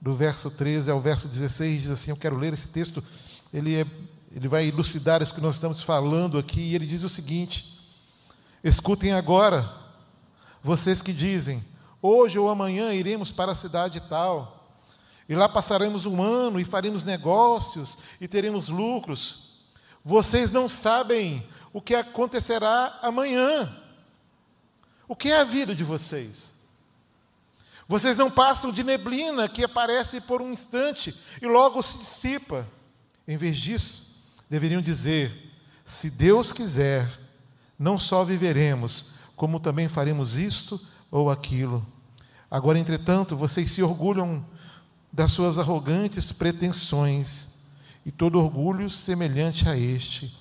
do 0.00 0.14
verso 0.14 0.50
13 0.50 0.90
ao 0.90 1.00
verso 1.00 1.28
16, 1.28 1.82
diz 1.82 1.90
assim: 1.90 2.10
Eu 2.10 2.16
quero 2.16 2.36
ler 2.36 2.52
esse 2.52 2.68
texto, 2.68 3.02
ele, 3.52 3.74
é, 3.74 3.86
ele 4.34 4.48
vai 4.48 4.66
elucidar 4.66 5.22
isso 5.22 5.34
que 5.34 5.40
nós 5.40 5.56
estamos 5.56 5.82
falando 5.82 6.38
aqui, 6.38 6.60
e 6.60 6.74
ele 6.74 6.86
diz 6.86 7.02
o 7.02 7.08
seguinte: 7.08 7.71
Escutem 8.62 9.12
agora, 9.12 9.68
vocês 10.62 11.02
que 11.02 11.12
dizem, 11.12 11.64
hoje 12.00 12.38
ou 12.38 12.48
amanhã 12.48 12.94
iremos 12.94 13.32
para 13.32 13.52
a 13.52 13.56
cidade 13.56 14.00
tal, 14.08 14.62
e 15.28 15.34
lá 15.34 15.48
passaremos 15.48 16.06
um 16.06 16.22
ano 16.22 16.60
e 16.60 16.64
faremos 16.64 17.02
negócios 17.02 17.98
e 18.20 18.28
teremos 18.28 18.68
lucros. 18.68 19.50
Vocês 20.04 20.50
não 20.50 20.68
sabem 20.68 21.46
o 21.72 21.80
que 21.80 21.94
acontecerá 21.94 22.98
amanhã. 23.02 23.80
O 25.08 25.16
que 25.16 25.30
é 25.30 25.40
a 25.40 25.44
vida 25.44 25.74
de 25.74 25.84
vocês? 25.84 26.52
Vocês 27.88 28.16
não 28.16 28.30
passam 28.30 28.72
de 28.72 28.82
neblina 28.82 29.48
que 29.48 29.64
aparece 29.64 30.20
por 30.20 30.40
um 30.40 30.50
instante 30.50 31.18
e 31.40 31.46
logo 31.46 31.82
se 31.82 31.98
dissipa. 31.98 32.66
Em 33.26 33.36
vez 33.36 33.56
disso, 33.56 34.24
deveriam 34.48 34.80
dizer: 34.80 35.50
se 35.84 36.10
Deus 36.10 36.52
quiser, 36.52 37.10
não 37.82 37.98
só 37.98 38.24
viveremos, 38.24 39.06
como 39.34 39.58
também 39.58 39.88
faremos 39.88 40.36
isto 40.36 40.80
ou 41.10 41.28
aquilo. 41.30 41.84
Agora, 42.48 42.78
entretanto, 42.78 43.36
vocês 43.36 43.72
se 43.72 43.82
orgulham 43.82 44.44
das 45.12 45.32
suas 45.32 45.58
arrogantes 45.58 46.30
pretensões, 46.30 47.48
e 48.06 48.10
todo 48.10 48.38
orgulho 48.38 48.88
semelhante 48.88 49.68
a 49.68 49.76
este 49.76 50.32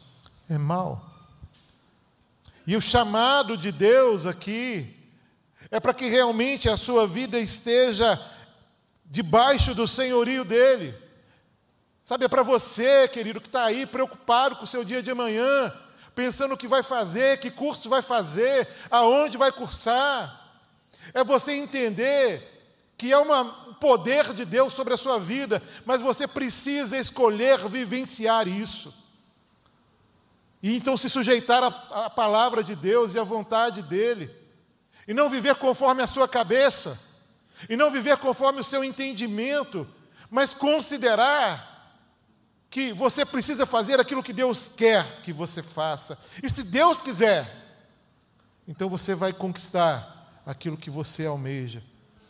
é 0.48 0.58
mau. 0.58 1.10
E 2.66 2.76
o 2.76 2.82
chamado 2.82 3.58
de 3.58 3.72
Deus 3.72 4.26
aqui 4.26 4.96
é 5.72 5.80
para 5.80 5.94
que 5.94 6.10
realmente 6.10 6.70
a 6.70 6.78
sua 6.78 7.08
vida 7.08 7.40
esteja 7.40 8.20
debaixo 9.06 9.74
do 9.74 9.88
senhorio 9.88 10.46
dele. 10.46 10.94
Sabe, 12.04 12.26
é 12.26 12.28
para 12.28 12.44
você, 12.44 13.08
querido, 13.08 13.42
que 13.42 13.48
está 13.48 13.66
aí 13.66 13.86
preocupado 13.86 14.56
com 14.58 14.64
o 14.64 14.68
seu 14.68 14.84
dia 14.84 15.02
de 15.02 15.10
amanhã, 15.12 15.74
pensando 16.16 16.54
o 16.54 16.58
que 16.58 16.68
vai 16.68 16.84
fazer, 16.84 17.40
que 17.40 17.50
curso 17.50 17.90
vai 17.90 18.02
fazer, 18.02 18.68
aonde 18.90 19.38
vai 19.38 19.52
cursar. 19.52 20.40
É 21.14 21.24
você 21.24 21.54
entender 21.54 22.48
que 22.98 23.12
é 23.12 23.18
um 23.18 23.74
poder 23.76 24.34
de 24.34 24.46
Deus 24.46 24.74
sobre 24.74 24.94
a 24.94 24.98
sua 24.98 25.20
vida, 25.20 25.62
mas 25.86 26.02
você 26.02 26.28
precisa 26.28 26.98
escolher 26.98 27.68
vivenciar 27.68 28.48
isso. 28.48 28.94
E 30.62 30.78
então 30.78 30.96
se 30.96 31.10
sujeitar 31.10 31.64
à 31.64 32.10
palavra 32.10 32.64
de 32.64 32.76
Deus 32.76 33.16
e 33.16 33.20
à 33.20 33.24
vontade 33.24 33.82
dEle. 33.82 34.30
E 35.08 35.14
não 35.14 35.30
viver 35.30 35.56
conforme 35.56 36.04
a 36.04 36.08
sua 36.08 36.28
cabeça. 36.28 37.00
E 37.68 37.76
não 37.76 37.90
viver 37.90 38.18
conforme 38.18 38.62
o 38.62 38.64
seu 38.64 38.84
entendimento. 38.84 39.88
Mas 40.30 40.54
considerar 40.54 41.71
que 42.72 42.94
você 42.94 43.26
precisa 43.26 43.66
fazer 43.66 44.00
aquilo 44.00 44.24
que 44.24 44.32
Deus 44.32 44.72
quer 44.74 45.22
que 45.22 45.34
você 45.34 45.62
faça. 45.62 46.18
E 46.42 46.50
se 46.50 46.64
Deus 46.64 47.02
quiser, 47.02 47.54
então 48.66 48.90
você 48.90 49.14
vai 49.14 49.34
conquistar 49.34 50.42
aquilo 50.46 50.78
que 50.78 50.90
você 50.90 51.26
almeja. 51.26 51.84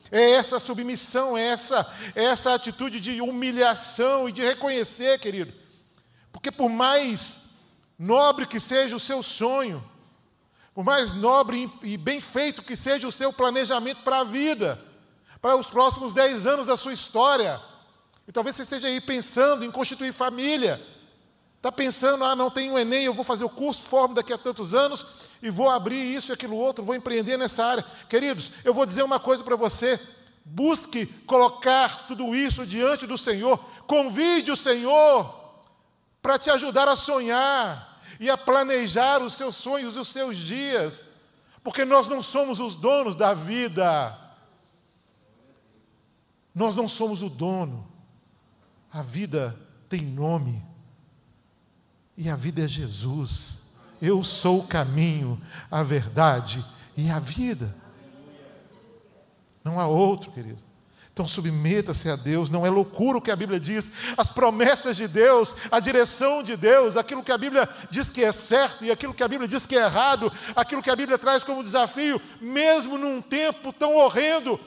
É 0.09 0.31
essa 0.31 0.59
submissão, 0.59 1.37
é 1.37 1.45
essa, 1.45 1.87
é 2.15 2.23
essa 2.23 2.55
atitude 2.55 2.99
de 2.99 3.21
humilhação 3.21 4.27
e 4.27 4.31
de 4.31 4.41
reconhecer, 4.41 5.19
querido. 5.19 5.53
Porque 6.31 6.51
por 6.51 6.69
mais 6.69 7.37
nobre 7.97 8.47
que 8.47 8.59
seja 8.59 8.95
o 8.95 8.99
seu 8.99 9.21
sonho, 9.21 9.87
por 10.73 10.83
mais 10.83 11.13
nobre 11.13 11.71
e 11.83 11.97
bem 11.97 12.19
feito 12.19 12.63
que 12.63 12.75
seja 12.75 13.07
o 13.07 13.11
seu 13.11 13.31
planejamento 13.31 14.01
para 14.01 14.21
a 14.21 14.23
vida, 14.23 14.83
para 15.39 15.55
os 15.55 15.67
próximos 15.67 16.13
dez 16.13 16.47
anos 16.47 16.65
da 16.65 16.75
sua 16.75 16.93
história, 16.93 17.61
e 18.31 18.33
talvez 18.33 18.55
você 18.55 18.61
esteja 18.61 18.87
aí 18.87 19.01
pensando 19.01 19.65
em 19.65 19.69
constituir 19.69 20.13
família, 20.13 20.81
está 21.57 21.69
pensando, 21.69 22.23
ah, 22.23 22.33
não 22.33 22.49
tenho 22.49 22.79
Enem, 22.79 23.03
eu 23.03 23.13
vou 23.13 23.25
fazer 23.25 23.43
o 23.43 23.49
curso, 23.49 23.83
formo 23.83 24.15
daqui 24.15 24.31
a 24.31 24.37
tantos 24.37 24.73
anos, 24.73 25.05
e 25.43 25.49
vou 25.49 25.69
abrir 25.69 25.97
isso 25.97 26.31
e 26.31 26.33
aquilo 26.33 26.55
outro, 26.55 26.81
vou 26.81 26.95
empreender 26.95 27.35
nessa 27.35 27.65
área. 27.65 27.85
Queridos, 28.07 28.53
eu 28.63 28.73
vou 28.73 28.85
dizer 28.85 29.03
uma 29.03 29.19
coisa 29.19 29.43
para 29.43 29.57
você, 29.57 29.99
busque 30.45 31.07
colocar 31.27 32.07
tudo 32.07 32.33
isso 32.33 32.65
diante 32.65 33.05
do 33.05 33.17
Senhor, 33.17 33.57
convide 33.85 34.49
o 34.49 34.55
Senhor 34.55 35.59
para 36.21 36.39
te 36.39 36.49
ajudar 36.49 36.87
a 36.87 36.95
sonhar 36.95 38.01
e 38.17 38.29
a 38.29 38.37
planejar 38.37 39.21
os 39.21 39.33
seus 39.33 39.57
sonhos 39.57 39.97
e 39.97 39.99
os 39.99 40.07
seus 40.07 40.37
dias, 40.37 41.03
porque 41.61 41.83
nós 41.83 42.07
não 42.07 42.23
somos 42.23 42.61
os 42.61 42.75
donos 42.75 43.13
da 43.13 43.33
vida, 43.33 44.17
nós 46.55 46.77
não 46.77 46.87
somos 46.87 47.21
o 47.21 47.29
dono, 47.29 47.90
a 48.91 49.01
vida 49.01 49.57
tem 49.87 50.01
nome, 50.01 50.63
e 52.17 52.29
a 52.29 52.35
vida 52.35 52.63
é 52.63 52.67
Jesus. 52.67 53.61
Eu 54.01 54.23
sou 54.23 54.59
o 54.59 54.67
caminho, 54.67 55.41
a 55.69 55.81
verdade 55.83 56.63
e 56.97 57.09
a 57.09 57.19
vida. 57.19 57.75
Não 59.63 59.79
há 59.79 59.87
outro, 59.87 60.31
querido. 60.31 60.61
Então 61.13 61.27
submeta-se 61.27 62.09
a 62.09 62.15
Deus, 62.15 62.49
não 62.49 62.65
é 62.65 62.69
loucura 62.69 63.17
o 63.17 63.21
que 63.21 63.31
a 63.31 63.35
Bíblia 63.35 63.59
diz, 63.59 63.91
as 64.17 64.29
promessas 64.29 64.95
de 64.95 65.07
Deus, 65.07 65.53
a 65.69 65.79
direção 65.79 66.41
de 66.41 66.55
Deus, 66.55 66.95
aquilo 66.95 67.23
que 67.23 67.31
a 67.31 67.37
Bíblia 67.37 67.67
diz 67.89 68.09
que 68.09 68.23
é 68.23 68.31
certo 68.31 68.85
e 68.85 68.91
aquilo 68.91 69.13
que 69.13 69.23
a 69.23 69.27
Bíblia 69.27 69.47
diz 69.47 69.65
que 69.65 69.75
é 69.75 69.83
errado, 69.83 70.31
aquilo 70.55 70.81
que 70.81 70.89
a 70.89 70.95
Bíblia 70.95 71.17
traz 71.17 71.43
como 71.43 71.63
desafio, 71.63 72.21
mesmo 72.39 72.97
num 72.97 73.21
tempo 73.21 73.73
tão 73.73 73.95
horrendo, 73.95 74.59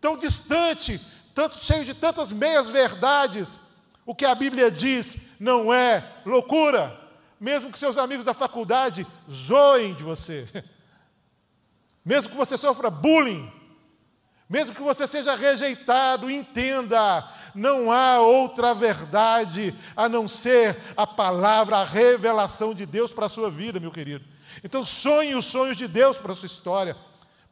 tão 0.00 0.16
distante, 0.16 1.00
tanto 1.34 1.56
cheio 1.62 1.84
de 1.84 1.94
tantas 1.94 2.32
meias 2.32 2.70
verdades, 2.70 3.60
o 4.04 4.14
que 4.14 4.24
a 4.24 4.34
Bíblia 4.34 4.70
diz 4.70 5.16
não 5.38 5.72
é 5.72 6.04
loucura, 6.24 6.98
mesmo 7.38 7.70
que 7.70 7.78
seus 7.78 7.98
amigos 7.98 8.24
da 8.24 8.34
faculdade 8.34 9.06
zoem 9.30 9.94
de 9.94 10.02
você, 10.02 10.48
mesmo 12.04 12.30
que 12.30 12.36
você 12.36 12.56
sofra 12.56 12.90
bullying, 12.90 13.50
mesmo 14.48 14.74
que 14.74 14.82
você 14.82 15.06
seja 15.06 15.34
rejeitado, 15.34 16.30
entenda, 16.30 17.26
não 17.54 17.90
há 17.90 18.20
outra 18.20 18.74
verdade 18.74 19.74
a 19.96 20.08
não 20.08 20.28
ser 20.28 20.76
a 20.96 21.06
palavra, 21.06 21.78
a 21.78 21.84
revelação 21.84 22.74
de 22.74 22.84
Deus 22.84 23.12
para 23.12 23.26
a 23.26 23.30
sua 23.30 23.50
vida, 23.50 23.80
meu 23.80 23.90
querido. 23.90 24.24
Então 24.62 24.84
sonhe 24.84 25.34
os 25.34 25.46
sonhos 25.46 25.76
de 25.76 25.88
Deus 25.88 26.18
para 26.18 26.32
a 26.32 26.36
sua 26.36 26.46
história. 26.46 26.96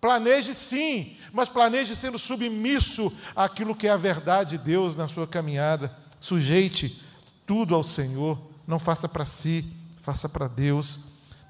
Planeje 0.00 0.54
sim, 0.54 1.16
mas 1.32 1.48
planeje 1.48 1.94
sendo 1.94 2.18
submisso 2.18 3.12
àquilo 3.36 3.74
que 3.74 3.86
é 3.86 3.90
a 3.90 3.96
verdade 3.96 4.56
de 4.56 4.64
Deus 4.64 4.96
na 4.96 5.08
sua 5.08 5.26
caminhada. 5.26 5.94
Sujeite 6.20 7.02
tudo 7.46 7.74
ao 7.74 7.82
Senhor, 7.82 8.38
não 8.64 8.78
faça 8.78 9.08
para 9.08 9.26
si, 9.26 9.64
faça 10.02 10.28
para 10.28 10.46
Deus. 10.46 11.00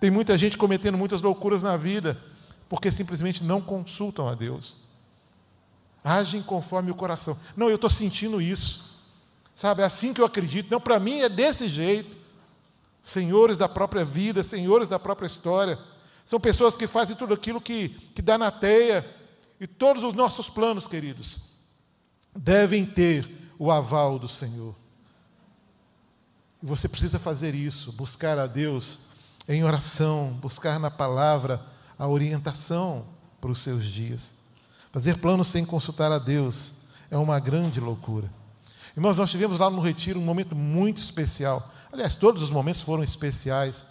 Tem 0.00 0.10
muita 0.10 0.38
gente 0.38 0.56
cometendo 0.56 0.96
muitas 0.96 1.20
loucuras 1.20 1.60
na 1.60 1.76
vida, 1.76 2.18
porque 2.68 2.90
simplesmente 2.90 3.44
não 3.44 3.60
consultam 3.60 4.26
a 4.26 4.34
Deus. 4.34 4.78
Agem 6.02 6.42
conforme 6.42 6.90
o 6.90 6.94
coração. 6.94 7.36
Não, 7.54 7.68
eu 7.68 7.74
estou 7.74 7.90
sentindo 7.90 8.40
isso. 8.40 8.98
Sabe, 9.54 9.82
é 9.82 9.84
assim 9.84 10.14
que 10.14 10.22
eu 10.22 10.24
acredito. 10.24 10.70
Não, 10.70 10.80
para 10.80 10.98
mim 10.98 11.20
é 11.20 11.28
desse 11.28 11.68
jeito. 11.68 12.16
Senhores 13.02 13.58
da 13.58 13.68
própria 13.68 14.04
vida, 14.04 14.42
senhores 14.42 14.88
da 14.88 14.98
própria 14.98 15.26
história. 15.26 15.78
São 16.24 16.40
pessoas 16.40 16.76
que 16.76 16.86
fazem 16.86 17.14
tudo 17.14 17.34
aquilo 17.34 17.60
que, 17.60 17.90
que 18.14 18.22
dá 18.22 18.38
na 18.38 18.50
teia. 18.50 19.06
E 19.60 19.66
todos 19.66 20.02
os 20.02 20.14
nossos 20.14 20.48
planos, 20.48 20.88
queridos, 20.88 21.36
devem 22.34 22.86
ter 22.86 23.39
o 23.60 23.70
aval 23.70 24.18
do 24.18 24.26
Senhor. 24.26 24.74
E 26.62 26.66
você 26.66 26.88
precisa 26.88 27.18
fazer 27.18 27.54
isso, 27.54 27.92
buscar 27.92 28.38
a 28.38 28.46
Deus 28.46 29.00
em 29.46 29.62
oração, 29.62 30.32
buscar 30.40 30.80
na 30.80 30.90
palavra 30.90 31.62
a 31.98 32.08
orientação 32.08 33.04
para 33.38 33.50
os 33.50 33.58
seus 33.58 33.84
dias. 33.84 34.34
Fazer 34.90 35.18
planos 35.18 35.48
sem 35.48 35.62
consultar 35.62 36.10
a 36.10 36.18
Deus 36.18 36.72
é 37.10 37.18
uma 37.18 37.38
grande 37.38 37.80
loucura. 37.80 38.32
Irmãos, 38.96 39.18
nós 39.18 39.30
tivemos 39.30 39.58
lá 39.58 39.68
no 39.68 39.82
retiro 39.82 40.18
um 40.18 40.24
momento 40.24 40.56
muito 40.56 40.96
especial. 40.96 41.70
Aliás, 41.92 42.14
todos 42.14 42.42
os 42.42 42.48
momentos 42.48 42.80
foram 42.80 43.04
especiais, 43.04 43.84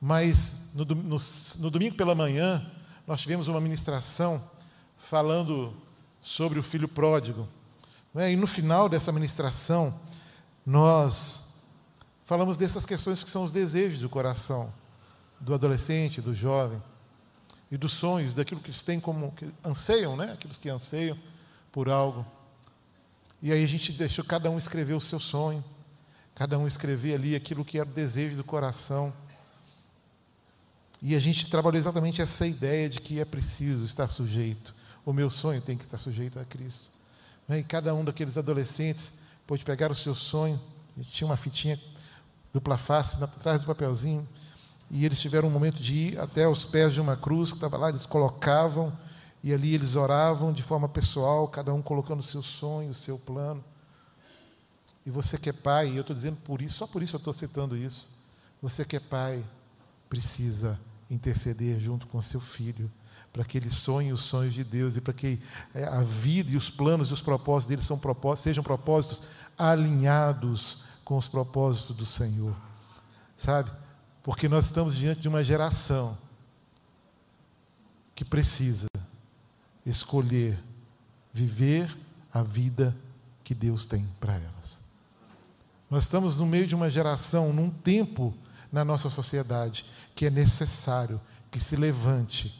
mas 0.00 0.54
no, 0.72 0.84
no, 0.84 1.16
no 1.58 1.70
domingo 1.72 1.96
pela 1.96 2.14
manhã 2.14 2.64
nós 3.04 3.20
tivemos 3.20 3.48
uma 3.48 3.60
ministração 3.60 4.40
falando 4.96 5.74
sobre 6.22 6.60
o 6.60 6.62
filho 6.62 6.86
pródigo. 6.86 7.48
Né? 8.12 8.32
E 8.32 8.36
no 8.36 8.46
final 8.46 8.88
dessa 8.88 9.12
ministração, 9.12 9.98
nós 10.64 11.44
falamos 12.24 12.56
dessas 12.56 12.84
questões 12.84 13.22
que 13.22 13.30
são 13.30 13.44
os 13.44 13.52
desejos 13.52 14.00
do 14.00 14.08
coração 14.08 14.72
do 15.40 15.54
adolescente, 15.54 16.20
do 16.20 16.34
jovem 16.34 16.82
e 17.70 17.76
dos 17.76 17.92
sonhos, 17.92 18.34
daquilo 18.34 18.60
que 18.60 18.70
eles 18.70 18.82
têm 18.82 18.98
como 18.98 19.32
que 19.32 19.48
anseiam, 19.64 20.16
né? 20.16 20.32
Aqueles 20.32 20.58
que 20.58 20.68
anseiam 20.68 21.16
por 21.70 21.88
algo. 21.88 22.26
E 23.40 23.52
aí 23.52 23.62
a 23.62 23.68
gente 23.68 23.92
deixou 23.92 24.24
cada 24.24 24.50
um 24.50 24.58
escrever 24.58 24.94
o 24.94 25.00
seu 25.00 25.20
sonho, 25.20 25.64
cada 26.34 26.58
um 26.58 26.66
escrever 26.66 27.14
ali 27.14 27.36
aquilo 27.36 27.64
que 27.64 27.78
era 27.78 27.88
o 27.88 27.92
desejo 27.92 28.36
do 28.36 28.44
coração. 28.44 29.12
E 31.00 31.14
a 31.14 31.20
gente 31.20 31.48
trabalhou 31.48 31.78
exatamente 31.78 32.20
essa 32.20 32.46
ideia 32.46 32.88
de 32.88 33.00
que 33.00 33.20
é 33.20 33.24
preciso 33.24 33.84
estar 33.84 34.08
sujeito. 34.08 34.74
O 35.04 35.12
meu 35.12 35.30
sonho 35.30 35.60
tem 35.60 35.76
que 35.76 35.84
estar 35.84 35.98
sujeito 35.98 36.38
a 36.40 36.44
Cristo. 36.44 36.90
Né? 37.48 37.60
E 37.60 37.64
cada 37.64 37.94
um 37.94 38.04
daqueles 38.04 38.36
adolescentes 38.36 39.12
pôde 39.46 39.64
pegar 39.64 39.90
o 39.90 39.94
seu 39.94 40.14
sonho. 40.14 40.60
Gente 40.96 41.10
tinha 41.10 41.26
uma 41.26 41.36
fitinha 41.36 41.80
dupla 42.52 42.76
face 42.76 43.22
atrás 43.22 43.62
do 43.62 43.66
papelzinho 43.66 44.28
e 44.90 45.04
eles 45.04 45.20
tiveram 45.20 45.48
um 45.48 45.50
momento 45.50 45.82
de 45.82 45.94
ir 45.94 46.20
até 46.20 46.48
os 46.48 46.64
pés 46.64 46.92
de 46.92 47.00
uma 47.00 47.16
cruz 47.16 47.50
que 47.50 47.56
estava 47.56 47.76
lá, 47.76 47.90
eles 47.90 48.06
colocavam, 48.06 48.96
e 49.42 49.52
ali 49.52 49.74
eles 49.74 49.94
oravam 49.94 50.52
de 50.52 50.62
forma 50.62 50.88
pessoal, 50.88 51.46
cada 51.46 51.72
um 51.72 51.82
colocando 51.82 52.20
o 52.20 52.22
seu 52.22 52.42
sonho, 52.42 52.90
o 52.90 52.94
seu 52.94 53.18
plano. 53.18 53.62
E 55.04 55.10
você 55.10 55.38
que 55.38 55.50
é 55.50 55.52
pai, 55.52 55.90
e 55.90 55.96
eu 55.96 56.00
estou 56.00 56.14
dizendo 56.14 56.36
por 56.36 56.60
isso, 56.62 56.78
só 56.78 56.86
por 56.86 57.02
isso 57.02 57.16
eu 57.16 57.18
estou 57.18 57.32
citando 57.32 57.76
isso. 57.76 58.10
Você 58.62 58.84
que 58.84 58.96
é 58.96 59.00
pai, 59.00 59.44
precisa 60.08 60.78
interceder 61.10 61.78
junto 61.78 62.06
com 62.06 62.20
seu 62.20 62.40
filho, 62.40 62.90
para 63.32 63.44
que 63.44 63.58
ele 63.58 63.70
sonhe 63.70 64.12
os 64.12 64.20
sonhos 64.20 64.54
de 64.54 64.64
Deus 64.64 64.96
e 64.96 65.00
para 65.00 65.12
que 65.12 65.40
é, 65.74 65.84
a 65.84 66.02
vida 66.02 66.50
e 66.50 66.56
os 66.56 66.70
planos 66.70 67.10
e 67.10 67.12
os 67.12 67.20
propósitos 67.20 67.68
dele 67.68 67.82
são 67.82 67.98
propósitos, 67.98 68.44
sejam 68.44 68.64
propósitos 68.64 69.22
alinhados 69.56 70.84
com 71.04 71.16
os 71.16 71.28
propósitos 71.28 71.96
do 71.96 72.06
Senhor. 72.06 72.54
Sabe? 73.36 73.70
Porque 74.22 74.48
nós 74.48 74.66
estamos 74.66 74.96
diante 74.96 75.20
de 75.20 75.28
uma 75.28 75.44
geração 75.44 76.18
que 78.14 78.24
precisa 78.24 78.86
escolher 79.86 80.58
viver 81.32 81.96
a 82.32 82.42
vida 82.42 82.96
que 83.44 83.54
Deus 83.54 83.84
tem 83.84 84.06
para 84.18 84.34
elas. 84.34 84.78
Nós 85.88 86.04
estamos 86.04 86.36
no 86.36 86.44
meio 86.44 86.66
de 86.66 86.74
uma 86.74 86.90
geração, 86.90 87.52
num 87.52 87.70
tempo 87.70 88.34
na 88.70 88.84
nossa 88.84 89.08
sociedade, 89.08 89.86
que 90.14 90.26
é 90.26 90.30
necessário 90.30 91.20
que 91.50 91.60
se 91.60 91.76
levante 91.76 92.57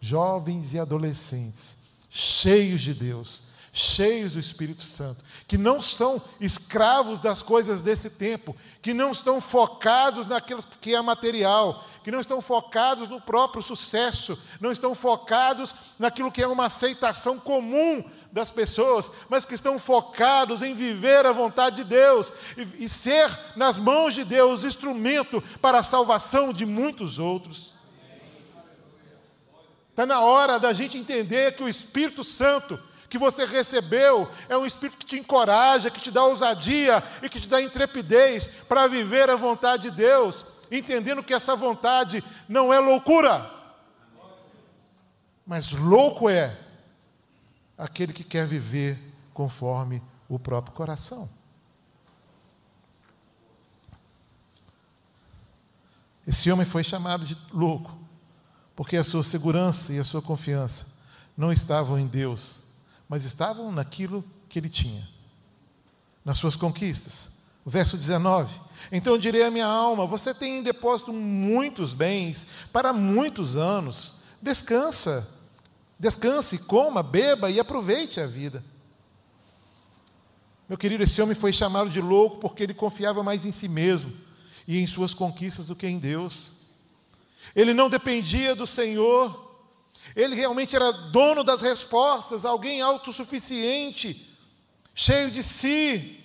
jovens 0.00 0.72
e 0.72 0.78
adolescentes 0.78 1.80
cheios 2.10 2.80
de 2.80 2.92
Deus, 2.92 3.44
cheios 3.72 4.32
do 4.32 4.40
Espírito 4.40 4.82
Santo, 4.82 5.24
que 5.46 5.56
não 5.56 5.80
são 5.80 6.20
escravos 6.40 7.20
das 7.20 7.40
coisas 7.40 7.82
desse 7.82 8.10
tempo, 8.10 8.56
que 8.82 8.92
não 8.92 9.12
estão 9.12 9.40
focados 9.40 10.26
naquilo 10.26 10.60
que 10.80 10.92
é 10.92 11.00
material, 11.00 11.84
que 12.02 12.10
não 12.10 12.20
estão 12.20 12.42
focados 12.42 13.08
no 13.08 13.20
próprio 13.20 13.62
sucesso, 13.62 14.36
não 14.60 14.72
estão 14.72 14.92
focados 14.92 15.72
naquilo 16.00 16.32
que 16.32 16.42
é 16.42 16.48
uma 16.48 16.64
aceitação 16.64 17.38
comum 17.38 18.02
das 18.32 18.50
pessoas, 18.50 19.10
mas 19.28 19.44
que 19.44 19.54
estão 19.54 19.78
focados 19.78 20.62
em 20.62 20.74
viver 20.74 21.24
a 21.24 21.32
vontade 21.32 21.76
de 21.76 21.84
Deus 21.84 22.32
e, 22.56 22.84
e 22.84 22.88
ser 22.88 23.30
nas 23.54 23.78
mãos 23.78 24.14
de 24.14 24.24
Deus 24.24 24.64
instrumento 24.64 25.40
para 25.60 25.78
a 25.78 25.84
salvação 25.84 26.52
de 26.52 26.66
muitos 26.66 27.20
outros. 27.20 27.72
Está 30.00 30.14
na 30.14 30.22
hora 30.22 30.58
da 30.58 30.72
gente 30.72 30.96
entender 30.96 31.54
que 31.54 31.62
o 31.62 31.68
Espírito 31.68 32.24
Santo 32.24 32.80
que 33.06 33.18
você 33.18 33.44
recebeu 33.44 34.30
é 34.48 34.56
um 34.56 34.64
espírito 34.64 34.96
que 34.96 35.04
te 35.04 35.18
encoraja, 35.18 35.90
que 35.90 36.00
te 36.00 36.10
dá 36.10 36.24
ousadia 36.24 37.04
e 37.20 37.28
que 37.28 37.38
te 37.38 37.46
dá 37.46 37.60
intrepidez 37.60 38.46
para 38.66 38.86
viver 38.86 39.28
a 39.28 39.36
vontade 39.36 39.90
de 39.90 39.96
Deus, 39.96 40.46
entendendo 40.70 41.22
que 41.22 41.34
essa 41.34 41.54
vontade 41.54 42.24
não 42.48 42.72
é 42.72 42.78
loucura, 42.78 43.50
mas 45.44 45.70
louco 45.70 46.30
é 46.30 46.58
aquele 47.76 48.14
que 48.14 48.24
quer 48.24 48.46
viver 48.46 48.98
conforme 49.34 50.02
o 50.30 50.38
próprio 50.38 50.74
coração. 50.74 51.28
Esse 56.26 56.50
homem 56.50 56.64
foi 56.64 56.84
chamado 56.84 57.26
de 57.26 57.36
louco, 57.52 57.99
porque 58.80 58.96
a 58.96 59.04
sua 59.04 59.22
segurança 59.22 59.92
e 59.92 59.98
a 59.98 60.04
sua 60.04 60.22
confiança 60.22 60.86
não 61.36 61.52
estavam 61.52 61.98
em 61.98 62.06
Deus, 62.06 62.60
mas 63.06 63.26
estavam 63.26 63.70
naquilo 63.70 64.24
que 64.48 64.58
ele 64.58 64.70
tinha, 64.70 65.06
nas 66.24 66.38
suas 66.38 66.56
conquistas. 66.56 67.28
Verso 67.66 67.98
19: 67.98 68.58
Então 68.90 69.18
direi 69.18 69.42
à 69.42 69.50
minha 69.50 69.66
alma: 69.66 70.06
Você 70.06 70.32
tem 70.32 70.60
em 70.60 70.62
depósito 70.62 71.12
muitos 71.12 71.92
bens 71.92 72.46
para 72.72 72.90
muitos 72.90 73.54
anos, 73.54 74.14
descansa, 74.40 75.28
descanse, 75.98 76.56
coma, 76.56 77.02
beba 77.02 77.50
e 77.50 77.60
aproveite 77.60 78.18
a 78.18 78.26
vida. 78.26 78.64
Meu 80.66 80.78
querido, 80.78 81.02
esse 81.02 81.20
homem 81.20 81.34
foi 81.34 81.52
chamado 81.52 81.90
de 81.90 82.00
louco 82.00 82.38
porque 82.38 82.62
ele 82.62 82.72
confiava 82.72 83.22
mais 83.22 83.44
em 83.44 83.52
si 83.52 83.68
mesmo 83.68 84.10
e 84.66 84.78
em 84.78 84.86
suas 84.86 85.12
conquistas 85.12 85.66
do 85.66 85.76
que 85.76 85.86
em 85.86 85.98
Deus. 85.98 86.59
Ele 87.54 87.74
não 87.74 87.88
dependia 87.90 88.54
do 88.54 88.66
Senhor, 88.66 89.50
ele 90.14 90.34
realmente 90.34 90.74
era 90.74 90.90
dono 90.90 91.44
das 91.44 91.62
respostas, 91.62 92.44
alguém 92.44 92.80
autossuficiente, 92.80 94.36
cheio 94.94 95.30
de 95.30 95.42
si, 95.42 96.18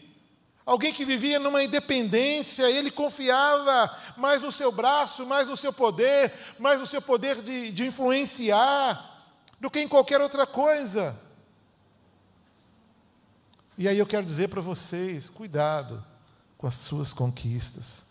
alguém 0.65 0.91
que 0.91 1.05
vivia 1.05 1.39
numa 1.39 1.63
independência, 1.63 2.69
ele 2.69 2.89
confiava 2.89 3.95
mais 4.17 4.41
no 4.41 4.51
seu 4.51 4.71
braço, 4.71 5.25
mais 5.25 5.47
no 5.47 5.55
seu 5.55 5.71
poder, 5.71 6.33
mais 6.57 6.79
no 6.79 6.87
seu 6.87 7.01
poder 7.01 7.41
de, 7.41 7.71
de 7.71 7.85
influenciar, 7.85 9.13
do 9.59 9.69
que 9.69 9.79
em 9.79 9.87
qualquer 9.87 10.19
outra 10.21 10.47
coisa. 10.47 11.19
E 13.77 13.87
aí 13.87 13.97
eu 13.97 14.05
quero 14.05 14.25
dizer 14.25 14.47
para 14.47 14.61
vocês: 14.61 15.29
cuidado 15.29 16.03
com 16.57 16.65
as 16.65 16.75
suas 16.75 17.13
conquistas. 17.13 18.04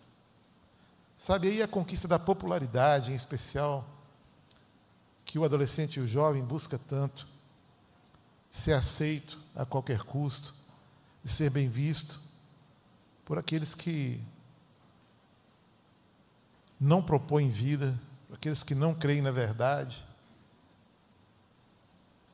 Sabe 1.24 1.48
aí 1.48 1.62
a 1.62 1.66
conquista 1.66 2.06
da 2.06 2.18
popularidade, 2.18 3.10
em 3.10 3.14
especial, 3.14 3.88
que 5.24 5.38
o 5.38 5.44
adolescente 5.44 5.96
e 5.96 6.00
o 6.00 6.06
jovem 6.06 6.44
busca 6.44 6.78
tanto, 6.78 7.26
ser 8.50 8.74
aceito 8.74 9.38
a 9.56 9.64
qualquer 9.64 10.02
custo, 10.02 10.54
de 11.22 11.32
ser 11.32 11.48
bem 11.48 11.66
visto 11.66 12.20
por 13.24 13.38
aqueles 13.38 13.74
que 13.74 14.20
não 16.78 17.02
propõem 17.02 17.48
vida, 17.48 17.98
por 18.28 18.34
aqueles 18.34 18.62
que 18.62 18.74
não 18.74 18.94
creem 18.94 19.22
na 19.22 19.30
verdade. 19.30 20.04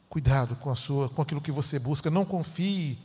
Cuidado 0.09 0.57
com 0.57 0.69
a 0.69 0.75
sua, 0.75 1.09
com 1.09 1.23
aquilo 1.23 1.41
que 1.41 1.53
você 1.53 1.79
busca, 1.79 2.11
não 2.11 2.25
confie 2.25 2.99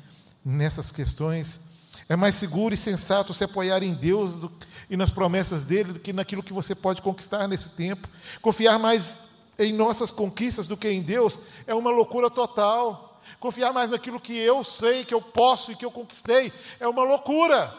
nessas 0.43 0.91
questões. 0.91 1.74
É 2.07 2.15
mais 2.15 2.35
seguro 2.35 2.73
e 2.73 2.77
sensato 2.77 3.33
se 3.33 3.43
apoiar 3.43 3.81
em 3.81 3.93
Deus 3.93 4.35
do, 4.35 4.51
e 4.89 4.95
nas 4.95 5.11
promessas 5.11 5.65
dele 5.65 5.93
do 5.93 5.99
que 5.99 6.13
naquilo 6.13 6.43
que 6.43 6.53
você 6.53 6.75
pode 6.75 7.01
conquistar 7.01 7.47
nesse 7.47 7.69
tempo. 7.69 8.07
Confiar 8.41 8.77
mais 8.77 9.23
em 9.57 9.73
nossas 9.73 10.11
conquistas 10.11 10.67
do 10.67 10.77
que 10.77 10.87
em 10.87 11.01
Deus 11.01 11.39
é 11.65 11.73
uma 11.73 11.89
loucura 11.89 12.29
total. 12.29 13.19
Confiar 13.39 13.73
mais 13.73 13.89
naquilo 13.89 14.19
que 14.19 14.37
eu 14.37 14.63
sei, 14.63 15.03
que 15.03 15.13
eu 15.13 15.21
posso 15.21 15.71
e 15.71 15.75
que 15.75 15.85
eu 15.85 15.91
conquistei 15.91 16.53
é 16.79 16.87
uma 16.87 17.03
loucura. 17.03 17.73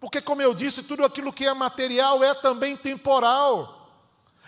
Porque, 0.00 0.20
como 0.20 0.42
eu 0.42 0.54
disse, 0.54 0.82
tudo 0.82 1.04
aquilo 1.04 1.32
que 1.32 1.46
é 1.46 1.54
material 1.54 2.22
é 2.22 2.34
também 2.34 2.76
temporal. 2.76 3.90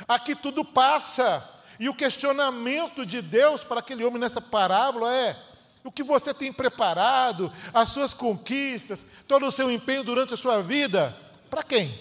Aqui 0.09 0.35
tudo 0.35 0.65
passa. 0.65 1.49
E 1.79 1.89
o 1.89 1.95
questionamento 1.95 3.07
de 3.07 3.23
Deus 3.23 3.65
para 3.65 3.81
aquele 3.81 4.05
homem 4.05 4.21
nessa 4.21 4.41
parábola 4.41 5.15
é: 5.15 5.37
o 5.85 5.91
que 5.91 6.03
você 6.03 6.35
tem 6.35 6.53
preparado, 6.53 7.53
as 7.73 7.89
suas 7.89 8.13
conquistas, 8.13 9.05
todo 9.27 9.47
o 9.47 9.53
seu 9.53 9.71
empenho 9.71 10.05
durante 10.05 10.35
a 10.35 10.37
sua 10.37 10.63
vida, 10.63 11.17
para 11.49 11.63
quem? 11.63 11.99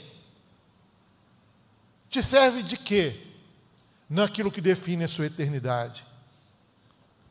Te 2.09 2.21
serve 2.21 2.63
de 2.63 2.77
quê? 2.77 3.25
Naquilo 4.09 4.51
que 4.51 4.61
define 4.61 5.03
a 5.03 5.07
sua 5.07 5.27
eternidade. 5.27 6.05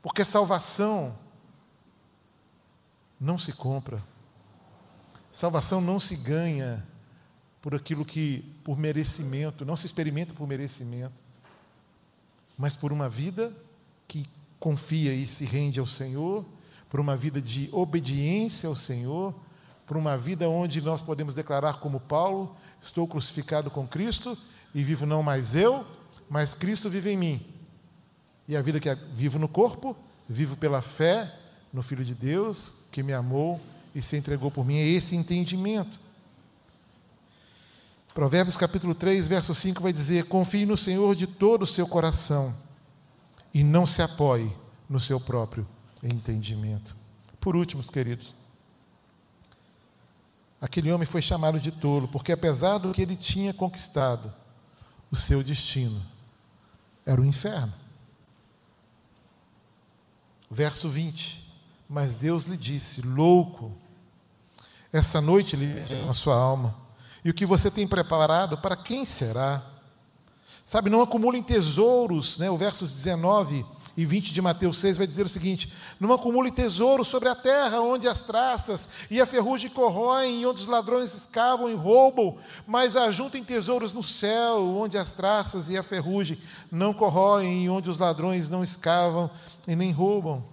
Porque 0.00 0.24
salvação 0.24 1.18
não 3.20 3.38
se 3.38 3.52
compra. 3.52 4.02
Salvação 5.32 5.80
não 5.80 6.00
se 6.00 6.16
ganha 6.16 6.86
por 7.60 7.74
aquilo 7.74 8.04
que, 8.04 8.40
por 8.64 8.78
merecimento, 8.78 9.64
não 9.64 9.76
se 9.76 9.86
experimenta 9.86 10.32
por 10.32 10.46
merecimento, 10.46 11.20
mas 12.56 12.76
por 12.76 12.92
uma 12.92 13.08
vida 13.08 13.52
que 14.06 14.26
confia 14.58 15.14
e 15.14 15.26
se 15.26 15.44
rende 15.44 15.78
ao 15.78 15.86
Senhor, 15.86 16.44
por 16.88 17.00
uma 17.00 17.16
vida 17.16 17.40
de 17.40 17.68
obediência 17.72 18.68
ao 18.68 18.76
Senhor, 18.76 19.34
por 19.86 19.96
uma 19.96 20.16
vida 20.16 20.48
onde 20.48 20.80
nós 20.80 21.00
podemos 21.00 21.34
declarar, 21.34 21.80
como 21.80 22.00
Paulo: 22.00 22.56
estou 22.80 23.06
crucificado 23.06 23.70
com 23.70 23.86
Cristo 23.86 24.36
e 24.74 24.82
vivo 24.82 25.06
não 25.06 25.22
mais 25.22 25.54
eu, 25.54 25.84
mas 26.28 26.54
Cristo 26.54 26.90
vive 26.90 27.10
em 27.10 27.16
mim. 27.16 27.46
E 28.46 28.56
a 28.56 28.62
vida 28.62 28.80
que 28.80 28.92
vivo 29.12 29.38
no 29.38 29.48
corpo, 29.48 29.96
vivo 30.28 30.56
pela 30.56 30.80
fé 30.80 31.34
no 31.72 31.82
Filho 31.82 32.04
de 32.04 32.14
Deus, 32.14 32.72
que 32.90 33.02
me 33.02 33.12
amou 33.12 33.60
e 33.94 34.00
se 34.00 34.16
entregou 34.16 34.50
por 34.50 34.64
mim. 34.64 34.78
É 34.78 34.86
esse 34.86 35.14
entendimento. 35.14 36.00
Provérbios 38.14 38.56
capítulo 38.56 38.94
3, 38.94 39.28
verso 39.28 39.54
5 39.54 39.82
vai 39.82 39.92
dizer: 39.92 40.24
Confie 40.24 40.66
no 40.66 40.76
Senhor 40.76 41.14
de 41.14 41.26
todo 41.26 41.62
o 41.62 41.66
seu 41.66 41.86
coração 41.86 42.54
e 43.58 43.64
não 43.64 43.84
se 43.84 44.00
apoie 44.00 44.56
no 44.88 45.00
seu 45.00 45.18
próprio 45.18 45.66
entendimento. 46.00 46.94
Por 47.40 47.56
último, 47.56 47.82
queridos, 47.82 48.32
aquele 50.60 50.92
homem 50.92 51.08
foi 51.08 51.20
chamado 51.20 51.58
de 51.58 51.72
tolo, 51.72 52.06
porque 52.06 52.30
apesar 52.30 52.78
do 52.78 52.92
que 52.92 53.02
ele 53.02 53.16
tinha 53.16 53.52
conquistado, 53.52 54.32
o 55.10 55.16
seu 55.16 55.42
destino 55.42 56.00
era 57.04 57.20
o 57.20 57.24
inferno. 57.24 57.74
Verso 60.48 60.88
20: 60.88 61.44
Mas 61.88 62.14
Deus 62.14 62.44
lhe 62.44 62.56
disse: 62.56 63.02
Louco, 63.02 63.72
essa 64.92 65.20
noite 65.20 65.56
lhe 65.56 65.74
a 66.08 66.14
sua 66.14 66.36
alma, 66.36 66.76
e 67.24 67.30
o 67.30 67.34
que 67.34 67.44
você 67.44 67.72
tem 67.72 67.88
preparado, 67.88 68.56
para 68.56 68.76
quem 68.76 69.04
será? 69.04 69.77
Sabe, 70.68 70.90
não 70.90 71.00
acumulem 71.00 71.42
tesouros, 71.42 72.36
né? 72.36 72.50
o 72.50 72.58
versos 72.58 72.92
19 72.92 73.64
e 73.96 74.04
20 74.04 74.34
de 74.34 74.42
Mateus 74.42 74.76
6 74.76 74.98
vai 74.98 75.06
dizer 75.06 75.24
o 75.24 75.28
seguinte: 75.28 75.72
Não 75.98 76.12
acumulem 76.12 76.52
tesouros 76.52 77.08
sobre 77.08 77.30
a 77.30 77.34
terra, 77.34 77.80
onde 77.80 78.06
as 78.06 78.20
traças 78.20 78.86
e 79.10 79.18
a 79.18 79.24
ferrugem 79.24 79.70
corroem, 79.70 80.42
e 80.42 80.46
onde 80.46 80.60
os 80.60 80.66
ladrões 80.66 81.14
escavam 81.14 81.70
e 81.70 81.74
roubam, 81.74 82.36
mas 82.66 82.98
ajuntem 82.98 83.42
tesouros 83.42 83.94
no 83.94 84.02
céu, 84.02 84.62
onde 84.76 84.98
as 84.98 85.10
traças 85.10 85.70
e 85.70 85.78
a 85.78 85.82
ferrugem 85.82 86.38
não 86.70 86.92
corroem, 86.92 87.64
e 87.64 87.70
onde 87.70 87.88
os 87.88 87.98
ladrões 87.98 88.50
não 88.50 88.62
escavam 88.62 89.30
e 89.66 89.74
nem 89.74 89.90
roubam. 89.90 90.44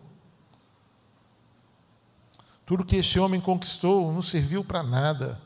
Tudo 2.66 2.86
que 2.86 2.96
este 2.96 3.20
homem 3.20 3.42
conquistou 3.42 4.14
não 4.14 4.22
serviu 4.22 4.64
para 4.64 4.82
nada 4.82 5.42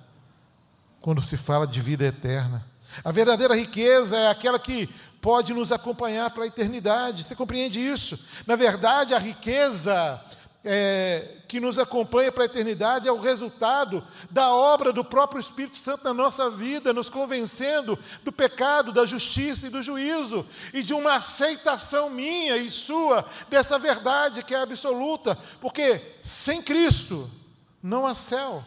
quando 1.01 1.23
se 1.23 1.37
fala 1.37 1.65
de 1.65 1.81
vida 1.81 2.05
eterna. 2.05 2.68
A 3.03 3.11
verdadeira 3.11 3.55
riqueza 3.55 4.17
é 4.17 4.29
aquela 4.29 4.59
que 4.59 4.89
pode 5.21 5.53
nos 5.53 5.71
acompanhar 5.71 6.29
para 6.31 6.43
a 6.43 6.47
eternidade. 6.47 7.23
Você 7.23 7.35
compreende 7.35 7.79
isso? 7.79 8.17
Na 8.47 8.55
verdade, 8.55 9.13
a 9.13 9.19
riqueza 9.19 10.21
é, 10.63 11.37
que 11.47 11.59
nos 11.59 11.79
acompanha 11.79 12.31
para 12.31 12.43
a 12.43 12.45
eternidade 12.45 13.07
é 13.07 13.11
o 13.11 13.19
resultado 13.19 14.05
da 14.29 14.53
obra 14.53 14.91
do 14.91 15.05
próprio 15.05 15.39
Espírito 15.39 15.77
Santo 15.77 16.03
na 16.03 16.13
nossa 16.13 16.49
vida, 16.49 16.91
nos 16.91 17.09
convencendo 17.09 17.97
do 18.23 18.31
pecado, 18.31 18.91
da 18.91 19.05
justiça 19.05 19.67
e 19.67 19.69
do 19.69 19.81
juízo, 19.81 20.45
e 20.73 20.83
de 20.83 20.93
uma 20.93 21.15
aceitação 21.15 22.09
minha 22.09 22.57
e 22.57 22.69
sua 22.69 23.25
dessa 23.49 23.79
verdade 23.79 24.43
que 24.43 24.53
é 24.53 24.61
absoluta, 24.61 25.37
porque 25.61 26.01
sem 26.21 26.61
Cristo 26.61 27.29
não 27.81 28.05
há 28.05 28.13
céu, 28.13 28.63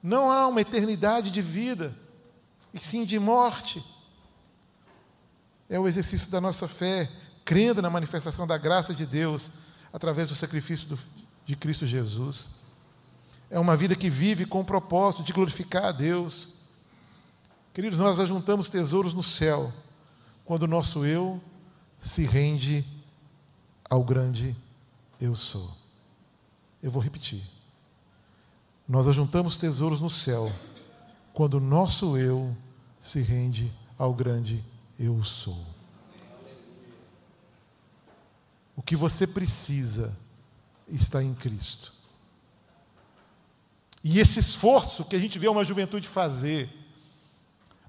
não 0.00 0.30
há 0.30 0.46
uma 0.46 0.60
eternidade 0.60 1.30
de 1.30 1.42
vida 1.42 2.01
e 2.72 2.78
sim 2.78 3.04
de 3.04 3.18
morte. 3.18 3.84
É 5.68 5.78
o 5.78 5.88
exercício 5.88 6.30
da 6.30 6.40
nossa 6.40 6.68
fé, 6.68 7.10
crendo 7.44 7.82
na 7.82 7.90
manifestação 7.90 8.46
da 8.46 8.58
graça 8.58 8.94
de 8.94 9.06
Deus 9.06 9.50
através 9.92 10.28
do 10.28 10.34
sacrifício 10.34 10.88
do, 10.88 10.98
de 11.44 11.56
Cristo 11.56 11.86
Jesus. 11.86 12.50
É 13.50 13.58
uma 13.58 13.76
vida 13.76 13.94
que 13.94 14.08
vive 14.08 14.46
com 14.46 14.60
o 14.60 14.64
propósito 14.64 15.22
de 15.22 15.32
glorificar 15.32 15.84
a 15.84 15.92
Deus. 15.92 16.54
Queridos, 17.74 17.98
nós 17.98 18.18
ajuntamos 18.18 18.68
tesouros 18.68 19.12
no 19.12 19.22
céu 19.22 19.72
quando 20.44 20.64
o 20.64 20.68
nosso 20.68 21.04
eu 21.04 21.40
se 22.00 22.24
rende 22.24 22.84
ao 23.88 24.02
grande 24.02 24.56
eu 25.20 25.34
sou. 25.34 25.70
Eu 26.82 26.90
vou 26.90 27.02
repetir. 27.02 27.42
Nós 28.88 29.06
ajuntamos 29.06 29.56
tesouros 29.56 30.00
no 30.00 30.10
céu 30.10 30.50
quando 31.32 31.54
o 31.54 31.60
nosso 31.60 32.16
eu 32.16 32.56
se 33.00 33.20
rende 33.20 33.72
ao 33.98 34.12
grande 34.12 34.64
eu 34.98 35.22
sou. 35.22 35.64
O 38.76 38.82
que 38.82 38.96
você 38.96 39.26
precisa 39.26 40.16
está 40.88 41.22
em 41.22 41.34
Cristo. 41.34 41.92
E 44.04 44.18
esse 44.18 44.40
esforço 44.40 45.04
que 45.04 45.14
a 45.14 45.18
gente 45.18 45.38
vê 45.38 45.48
uma 45.48 45.64
juventude 45.64 46.08
fazer 46.08 46.70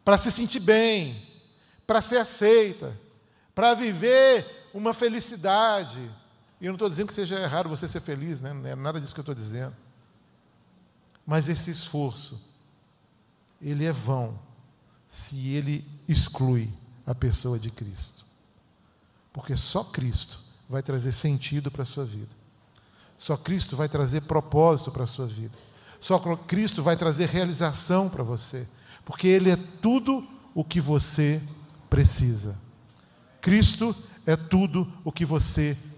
para 0.05 0.17
se 0.17 0.29
sentir 0.29 0.59
bem, 0.59 1.25
para 1.87 2.01
ser 2.01 2.17
aceita, 2.17 2.99
para 3.55 3.73
viver 3.73 4.69
uma 4.73 4.93
felicidade. 4.93 5.99
E 6.59 6.65
eu 6.65 6.69
não 6.69 6.75
estou 6.75 6.89
dizendo 6.89 7.07
que 7.07 7.13
seja 7.13 7.39
errado 7.39 7.69
você 7.69 7.87
ser 7.87 8.01
feliz, 8.01 8.41
né? 8.41 8.53
não 8.53 8.69
é 8.69 8.75
nada 8.75 8.99
disso 8.99 9.13
que 9.13 9.19
eu 9.19 9.23
estou 9.23 9.35
dizendo. 9.35 9.75
Mas 11.25 11.47
esse 11.47 11.71
esforço, 11.71 12.39
ele 13.63 13.85
é 13.85 13.91
vão 13.91 14.37
se 15.09 15.49
ele 15.49 15.87
exclui 16.07 16.69
a 17.05 17.15
pessoa 17.15 17.57
de 17.57 17.71
Cristo. 17.71 18.25
Porque 19.31 19.55
só 19.55 19.83
Cristo 19.83 20.39
vai 20.69 20.83
trazer 20.83 21.11
sentido 21.11 21.71
para 21.71 21.83
a 21.83 21.85
sua 21.85 22.05
vida. 22.05 22.29
Só 23.17 23.37
Cristo 23.37 23.75
vai 23.75 23.87
trazer 23.87 24.21
propósito 24.21 24.91
para 24.91 25.03
a 25.03 25.07
sua 25.07 25.27
vida. 25.27 25.57
Só 25.99 26.19
Cristo 26.19 26.83
vai 26.83 26.97
trazer 26.97 27.29
realização 27.29 28.09
para 28.09 28.23
você. 28.23 28.67
Porque 29.05 29.27
Ele 29.27 29.49
é 29.49 29.55
tudo 29.55 30.27
o 30.53 30.63
que 30.63 30.81
você 30.81 31.41
precisa. 31.89 32.59
Cristo 33.41 33.95
é 34.25 34.35
tudo 34.35 34.91
o 35.03 35.11
que 35.11 35.25
você 35.25 35.75
precisa. 35.75 35.92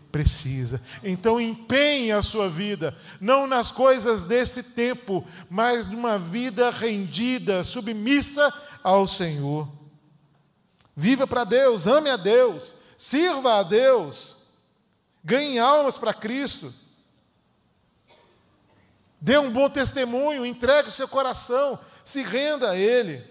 Então 1.04 1.40
empenhe 1.40 2.12
a 2.12 2.24
sua 2.24 2.50
vida, 2.50 2.96
não 3.20 3.46
nas 3.46 3.72
coisas 3.72 4.26
desse 4.26 4.64
tempo, 4.64 5.26
mas 5.50 5.86
numa 5.86 6.18
vida 6.18 6.70
rendida, 6.70 7.64
submissa 7.64 8.54
ao 8.84 9.08
Senhor. 9.08 9.70
Viva 10.96 11.28
para 11.28 11.44
Deus, 11.44 11.88
ame 11.88 12.10
a 12.10 12.16
Deus, 12.16 12.74
sirva 12.98 13.60
a 13.60 13.64
Deus, 13.64 14.38
ganhe 15.24 15.60
almas 15.60 15.98
para 15.98 16.14
Cristo. 16.14 16.74
Dê 19.20 19.38
um 19.38 19.52
bom 19.52 19.70
testemunho, 19.70 20.46
entregue 20.46 20.88
o 20.90 20.92
seu 20.92 21.08
coração, 21.08 21.80
se 22.06 22.22
renda 22.22 22.72
a 22.72 22.78
Ele. 22.78 23.26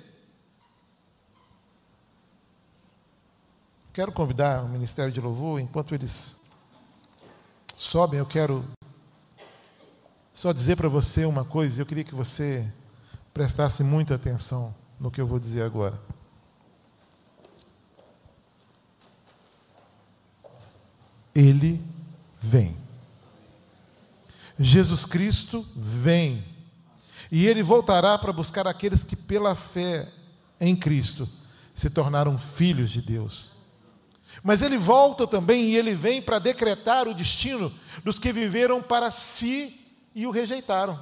Quero 3.92 4.10
convidar 4.10 4.64
o 4.64 4.68
Ministério 4.68 5.12
de 5.12 5.20
Louvor, 5.20 5.60
enquanto 5.60 5.94
eles 5.94 6.43
sobem, 7.74 8.18
eu 8.18 8.26
quero 8.26 8.64
só 10.32 10.52
dizer 10.52 10.76
para 10.76 10.88
você 10.88 11.24
uma 11.24 11.44
coisa, 11.44 11.80
eu 11.80 11.86
queria 11.86 12.04
que 12.04 12.14
você 12.14 12.66
prestasse 13.32 13.84
muita 13.84 14.14
atenção 14.14 14.74
no 14.98 15.10
que 15.10 15.20
eu 15.20 15.26
vou 15.26 15.38
dizer 15.38 15.62
agora. 15.62 16.00
Ele 21.34 21.84
vem. 22.40 22.76
Jesus 24.58 25.04
Cristo 25.04 25.66
vem. 25.74 26.44
E 27.30 27.46
ele 27.46 27.62
voltará 27.62 28.16
para 28.16 28.32
buscar 28.32 28.66
aqueles 28.66 29.02
que, 29.02 29.16
pela 29.16 29.54
fé 29.54 30.08
em 30.60 30.76
Cristo, 30.76 31.28
se 31.74 31.90
tornaram 31.90 32.38
filhos 32.38 32.90
de 32.90 33.00
Deus. 33.00 33.53
Mas 34.42 34.62
ele 34.62 34.76
volta 34.76 35.26
também 35.26 35.64
e 35.64 35.76
ele 35.76 35.94
vem 35.94 36.20
para 36.20 36.38
decretar 36.38 37.08
o 37.08 37.14
destino 37.14 37.72
dos 38.02 38.18
que 38.18 38.32
viveram 38.32 38.82
para 38.82 39.10
si 39.10 39.80
e 40.14 40.26
o 40.26 40.30
rejeitaram. 40.30 40.98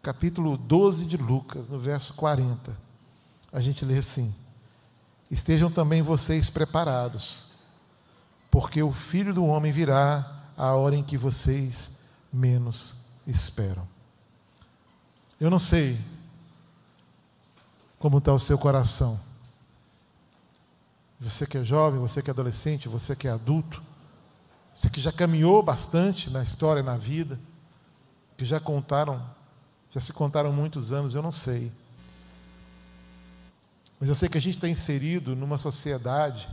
Capítulo 0.00 0.56
12 0.56 1.04
de 1.04 1.16
Lucas, 1.16 1.68
no 1.68 1.78
verso 1.78 2.14
40, 2.14 2.76
a 3.52 3.60
gente 3.60 3.84
lê 3.84 3.98
assim: 3.98 4.34
Estejam 5.30 5.70
também 5.70 6.00
vocês 6.00 6.48
preparados, 6.48 7.46
porque 8.50 8.82
o 8.82 8.92
filho 8.92 9.34
do 9.34 9.44
homem 9.44 9.72
virá 9.72 10.44
a 10.56 10.72
hora 10.74 10.96
em 10.96 11.02
que 11.02 11.18
vocês 11.18 11.90
menos 12.32 12.94
esperam. 13.26 13.86
Eu 15.40 15.50
não 15.50 15.58
sei 15.58 15.98
como 17.98 18.18
está 18.18 18.32
o 18.32 18.38
seu 18.38 18.58
coração. 18.58 19.18
Você 21.20 21.46
que 21.46 21.58
é 21.58 21.64
jovem, 21.64 22.00
você 22.00 22.22
que 22.22 22.30
é 22.30 22.32
adolescente, 22.32 22.88
você 22.88 23.16
que 23.16 23.26
é 23.26 23.30
adulto, 23.30 23.82
você 24.72 24.88
que 24.88 25.00
já 25.00 25.10
caminhou 25.10 25.62
bastante 25.62 26.30
na 26.30 26.42
história, 26.42 26.82
na 26.82 26.96
vida, 26.96 27.38
que 28.36 28.44
já 28.44 28.60
contaram, 28.60 29.20
já 29.90 30.00
se 30.00 30.12
contaram 30.12 30.52
muitos 30.52 30.92
anos, 30.92 31.14
eu 31.14 31.22
não 31.22 31.32
sei. 31.32 31.72
Mas 33.98 34.08
eu 34.08 34.14
sei 34.14 34.28
que 34.28 34.38
a 34.38 34.40
gente 34.40 34.54
está 34.54 34.68
inserido 34.68 35.34
numa 35.34 35.58
sociedade 35.58 36.48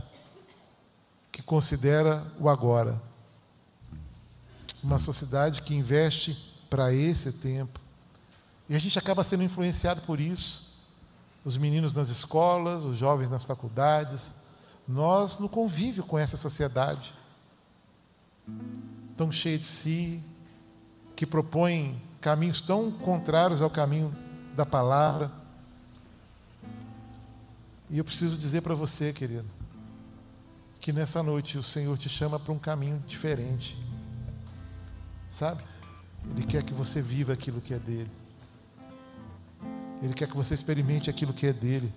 que 1.30 1.42
considera 1.42 2.26
o 2.40 2.48
agora. 2.48 3.00
Uma 4.82 4.98
sociedade 4.98 5.62
que 5.62 5.74
investe 5.74 6.56
para 6.68 6.92
esse 6.92 7.30
tempo. 7.30 7.80
E 8.68 8.74
a 8.74 8.78
gente 8.80 8.98
acaba 8.98 9.22
sendo 9.22 9.44
influenciado 9.44 10.00
por 10.00 10.20
isso. 10.20 10.65
Os 11.46 11.56
meninos 11.56 11.94
nas 11.94 12.08
escolas, 12.10 12.82
os 12.82 12.98
jovens 12.98 13.30
nas 13.30 13.44
faculdades. 13.44 14.32
Nós 14.86 15.38
no 15.38 15.48
convívio 15.48 16.02
com 16.02 16.18
essa 16.18 16.36
sociedade 16.36 17.14
tão 19.16 19.30
cheia 19.32 19.56
de 19.56 19.64
si, 19.64 20.22
que 21.14 21.24
propõe 21.24 22.02
caminhos 22.20 22.60
tão 22.60 22.90
contrários 22.90 23.62
ao 23.62 23.70
caminho 23.70 24.14
da 24.56 24.66
palavra. 24.66 25.30
E 27.88 27.98
eu 27.98 28.04
preciso 28.04 28.36
dizer 28.36 28.62
para 28.62 28.74
você, 28.74 29.12
querido, 29.12 29.46
que 30.80 30.92
nessa 30.92 31.22
noite 31.22 31.56
o 31.56 31.62
Senhor 31.62 31.96
te 31.96 32.08
chama 32.08 32.40
para 32.40 32.52
um 32.52 32.58
caminho 32.58 33.02
diferente. 33.06 33.78
Sabe? 35.30 35.62
Ele 36.30 36.44
quer 36.44 36.64
que 36.64 36.74
você 36.74 37.00
viva 37.00 37.32
aquilo 37.32 37.60
que 37.60 37.72
é 37.72 37.78
dele. 37.78 38.10
Ele 40.02 40.12
quer 40.12 40.28
que 40.28 40.36
você 40.36 40.54
experimente 40.54 41.08
aquilo 41.10 41.32
que 41.32 41.46
é 41.46 41.52
dele. 41.52 41.92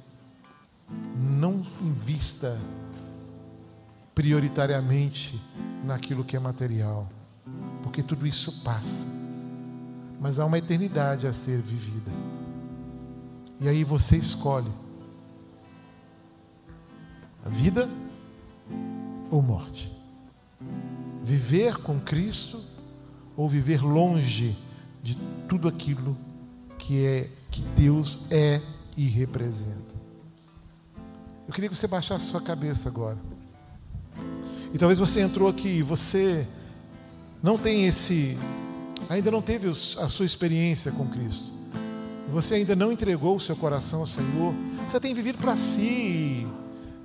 Não 1.17 1.65
invista 1.81 2.59
prioritariamente 4.15 5.39
naquilo 5.83 6.25
que 6.25 6.35
é 6.35 6.39
material, 6.39 7.09
porque 7.83 8.03
tudo 8.03 8.27
isso 8.27 8.51
passa. 8.63 9.07
Mas 10.19 10.39
há 10.39 10.45
uma 10.45 10.57
eternidade 10.57 11.25
a 11.25 11.33
ser 11.33 11.62
vivida. 11.62 12.12
E 13.62 13.67
aí 13.67 13.83
você 13.83 14.17
escolhe 14.17 14.71
a 17.45 17.49
vida 17.49 17.89
ou 19.31 19.41
morte? 19.41 19.89
Viver 21.23 21.77
com 21.77 21.99
Cristo 21.99 22.62
ou 23.38 23.47
viver 23.47 23.81
longe 23.81 24.57
de 25.01 25.15
tudo 25.47 25.67
aquilo 25.67 26.17
que 26.77 27.05
é 27.05 27.29
que 27.49 27.62
Deus 27.62 28.27
é 28.29 28.62
e 28.95 29.05
representa? 29.07 29.95
Eu 31.47 31.53
queria 31.53 31.69
que 31.69 31.75
você 31.75 31.88
baixasse 31.88 32.25
sua 32.25 32.41
cabeça 32.41 32.89
agora. 32.89 33.17
E 34.73 34.77
talvez 34.77 34.99
você 34.99 35.21
entrou 35.21 35.47
aqui 35.47 35.79
e 35.79 35.83
você 35.83 36.47
não 37.41 37.57
tem 37.57 37.88
esse 37.88 38.38
ainda 39.07 39.31
não 39.31 39.41
teve 39.41 39.69
a 39.69 40.09
sua 40.09 40.25
experiência 40.25 40.91
com 40.91 41.07
Cristo. 41.07 41.51
Você 42.29 42.55
ainda 42.55 42.75
não 42.75 42.91
entregou 42.91 43.35
o 43.35 43.39
seu 43.39 43.55
coração 43.55 44.01
ao 44.01 44.05
Senhor. 44.05 44.53
Você 44.88 44.99
tem 44.99 45.13
vivido 45.13 45.39
para 45.39 45.57
si 45.57 46.47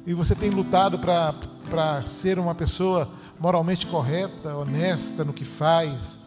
e 0.06 0.12
você 0.12 0.34
tem 0.34 0.50
lutado 0.50 0.98
para 0.98 2.02
ser 2.04 2.38
uma 2.38 2.54
pessoa 2.54 3.08
moralmente 3.38 3.86
correta, 3.86 4.54
honesta 4.54 5.24
no 5.24 5.32
que 5.32 5.44
faz. 5.44 6.18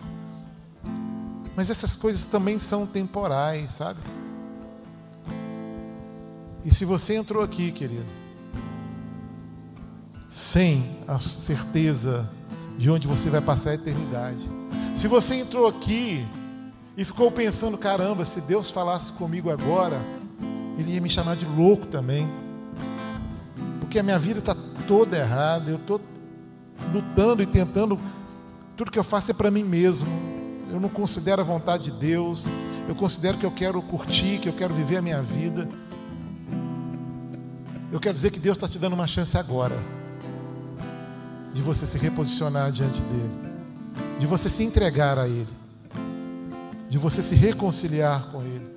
Mas 1.58 1.70
essas 1.70 1.98
coisas 1.98 2.26
também 2.26 2.58
são 2.60 2.86
temporais, 2.86 3.74
sabe? 3.74 4.00
E 6.64 6.74
se 6.74 6.86
você 6.86 7.16
entrou 7.16 7.44
aqui, 7.44 7.72
querido, 7.74 8.06
sem 10.30 10.98
a 11.06 11.20
certeza 11.20 12.30
de 12.78 12.90
onde 12.90 13.08
você 13.08 13.30
vai 13.30 13.42
passar 13.42 13.72
a 13.72 13.74
eternidade, 13.74 14.50
se 14.96 15.08
você 15.10 15.36
entrou 15.36 15.68
aqui 15.68 16.26
e 16.96 17.04
ficou 17.04 17.30
pensando, 17.30 17.78
caramba, 17.78 18.26
se 18.26 18.40
Deus 18.40 18.72
falasse 18.72 19.12
comigo 19.12 19.50
agora, 19.50 20.00
Ele 20.78 20.94
ia 20.94 21.02
me 21.02 21.10
chamar 21.10 21.36
de 21.36 21.46
louco 21.46 21.88
também 21.88 22.26
porque 23.88 24.00
a 24.00 24.04
minha 24.04 24.20
vida 24.20 24.40
está 24.40 24.54
toda 24.86 25.18
errada, 25.18 25.72
eu 25.72 25.78
estou 25.78 26.02
lutando 26.94 27.42
e 27.42 27.46
tentando, 27.46 27.98
tudo 28.76 28.92
que 28.92 29.00
eu 29.00 29.04
faço 29.04 29.32
é 29.32 29.34
para 29.34 29.50
mim 29.50 29.64
mesmo. 29.64 30.27
Eu 30.72 30.80
não 30.80 30.90
considero 30.90 31.42
a 31.42 31.46
vontade 31.46 31.86
de 31.86 31.92
Deus, 31.92 32.48
eu 32.88 32.96
considero 32.96 33.38
que 33.38 33.46
eu 33.46 33.52
quero 33.52 33.82
curtir, 33.82 34.40
que 34.40 34.50
eu 34.50 34.54
quero 34.54 34.74
viver 34.74 34.98
a 34.98 35.02
minha 35.02 35.22
vida. 35.22 35.68
Eu 37.92 38.00
quero 38.00 38.14
dizer 38.14 38.32
que 38.32 38.40
Deus 38.40 38.58
está 38.58 38.68
te 38.68 38.78
dando 38.78 38.94
uma 38.94 39.08
chance 39.08 39.38
agora 39.38 39.78
de 41.54 41.62
você 41.62 41.86
se 41.86 41.98
reposicionar 41.98 42.72
diante 42.72 43.02
dele, 43.02 43.32
de 44.20 44.28
você 44.28 44.50
se 44.50 44.64
entregar 44.64 45.18
a 45.18 45.28
Ele, 45.28 45.48
de 46.90 46.98
você 46.98 47.22
se 47.22 47.34
reconciliar 47.34 48.28
com 48.32 48.42
Ele. 48.44 48.77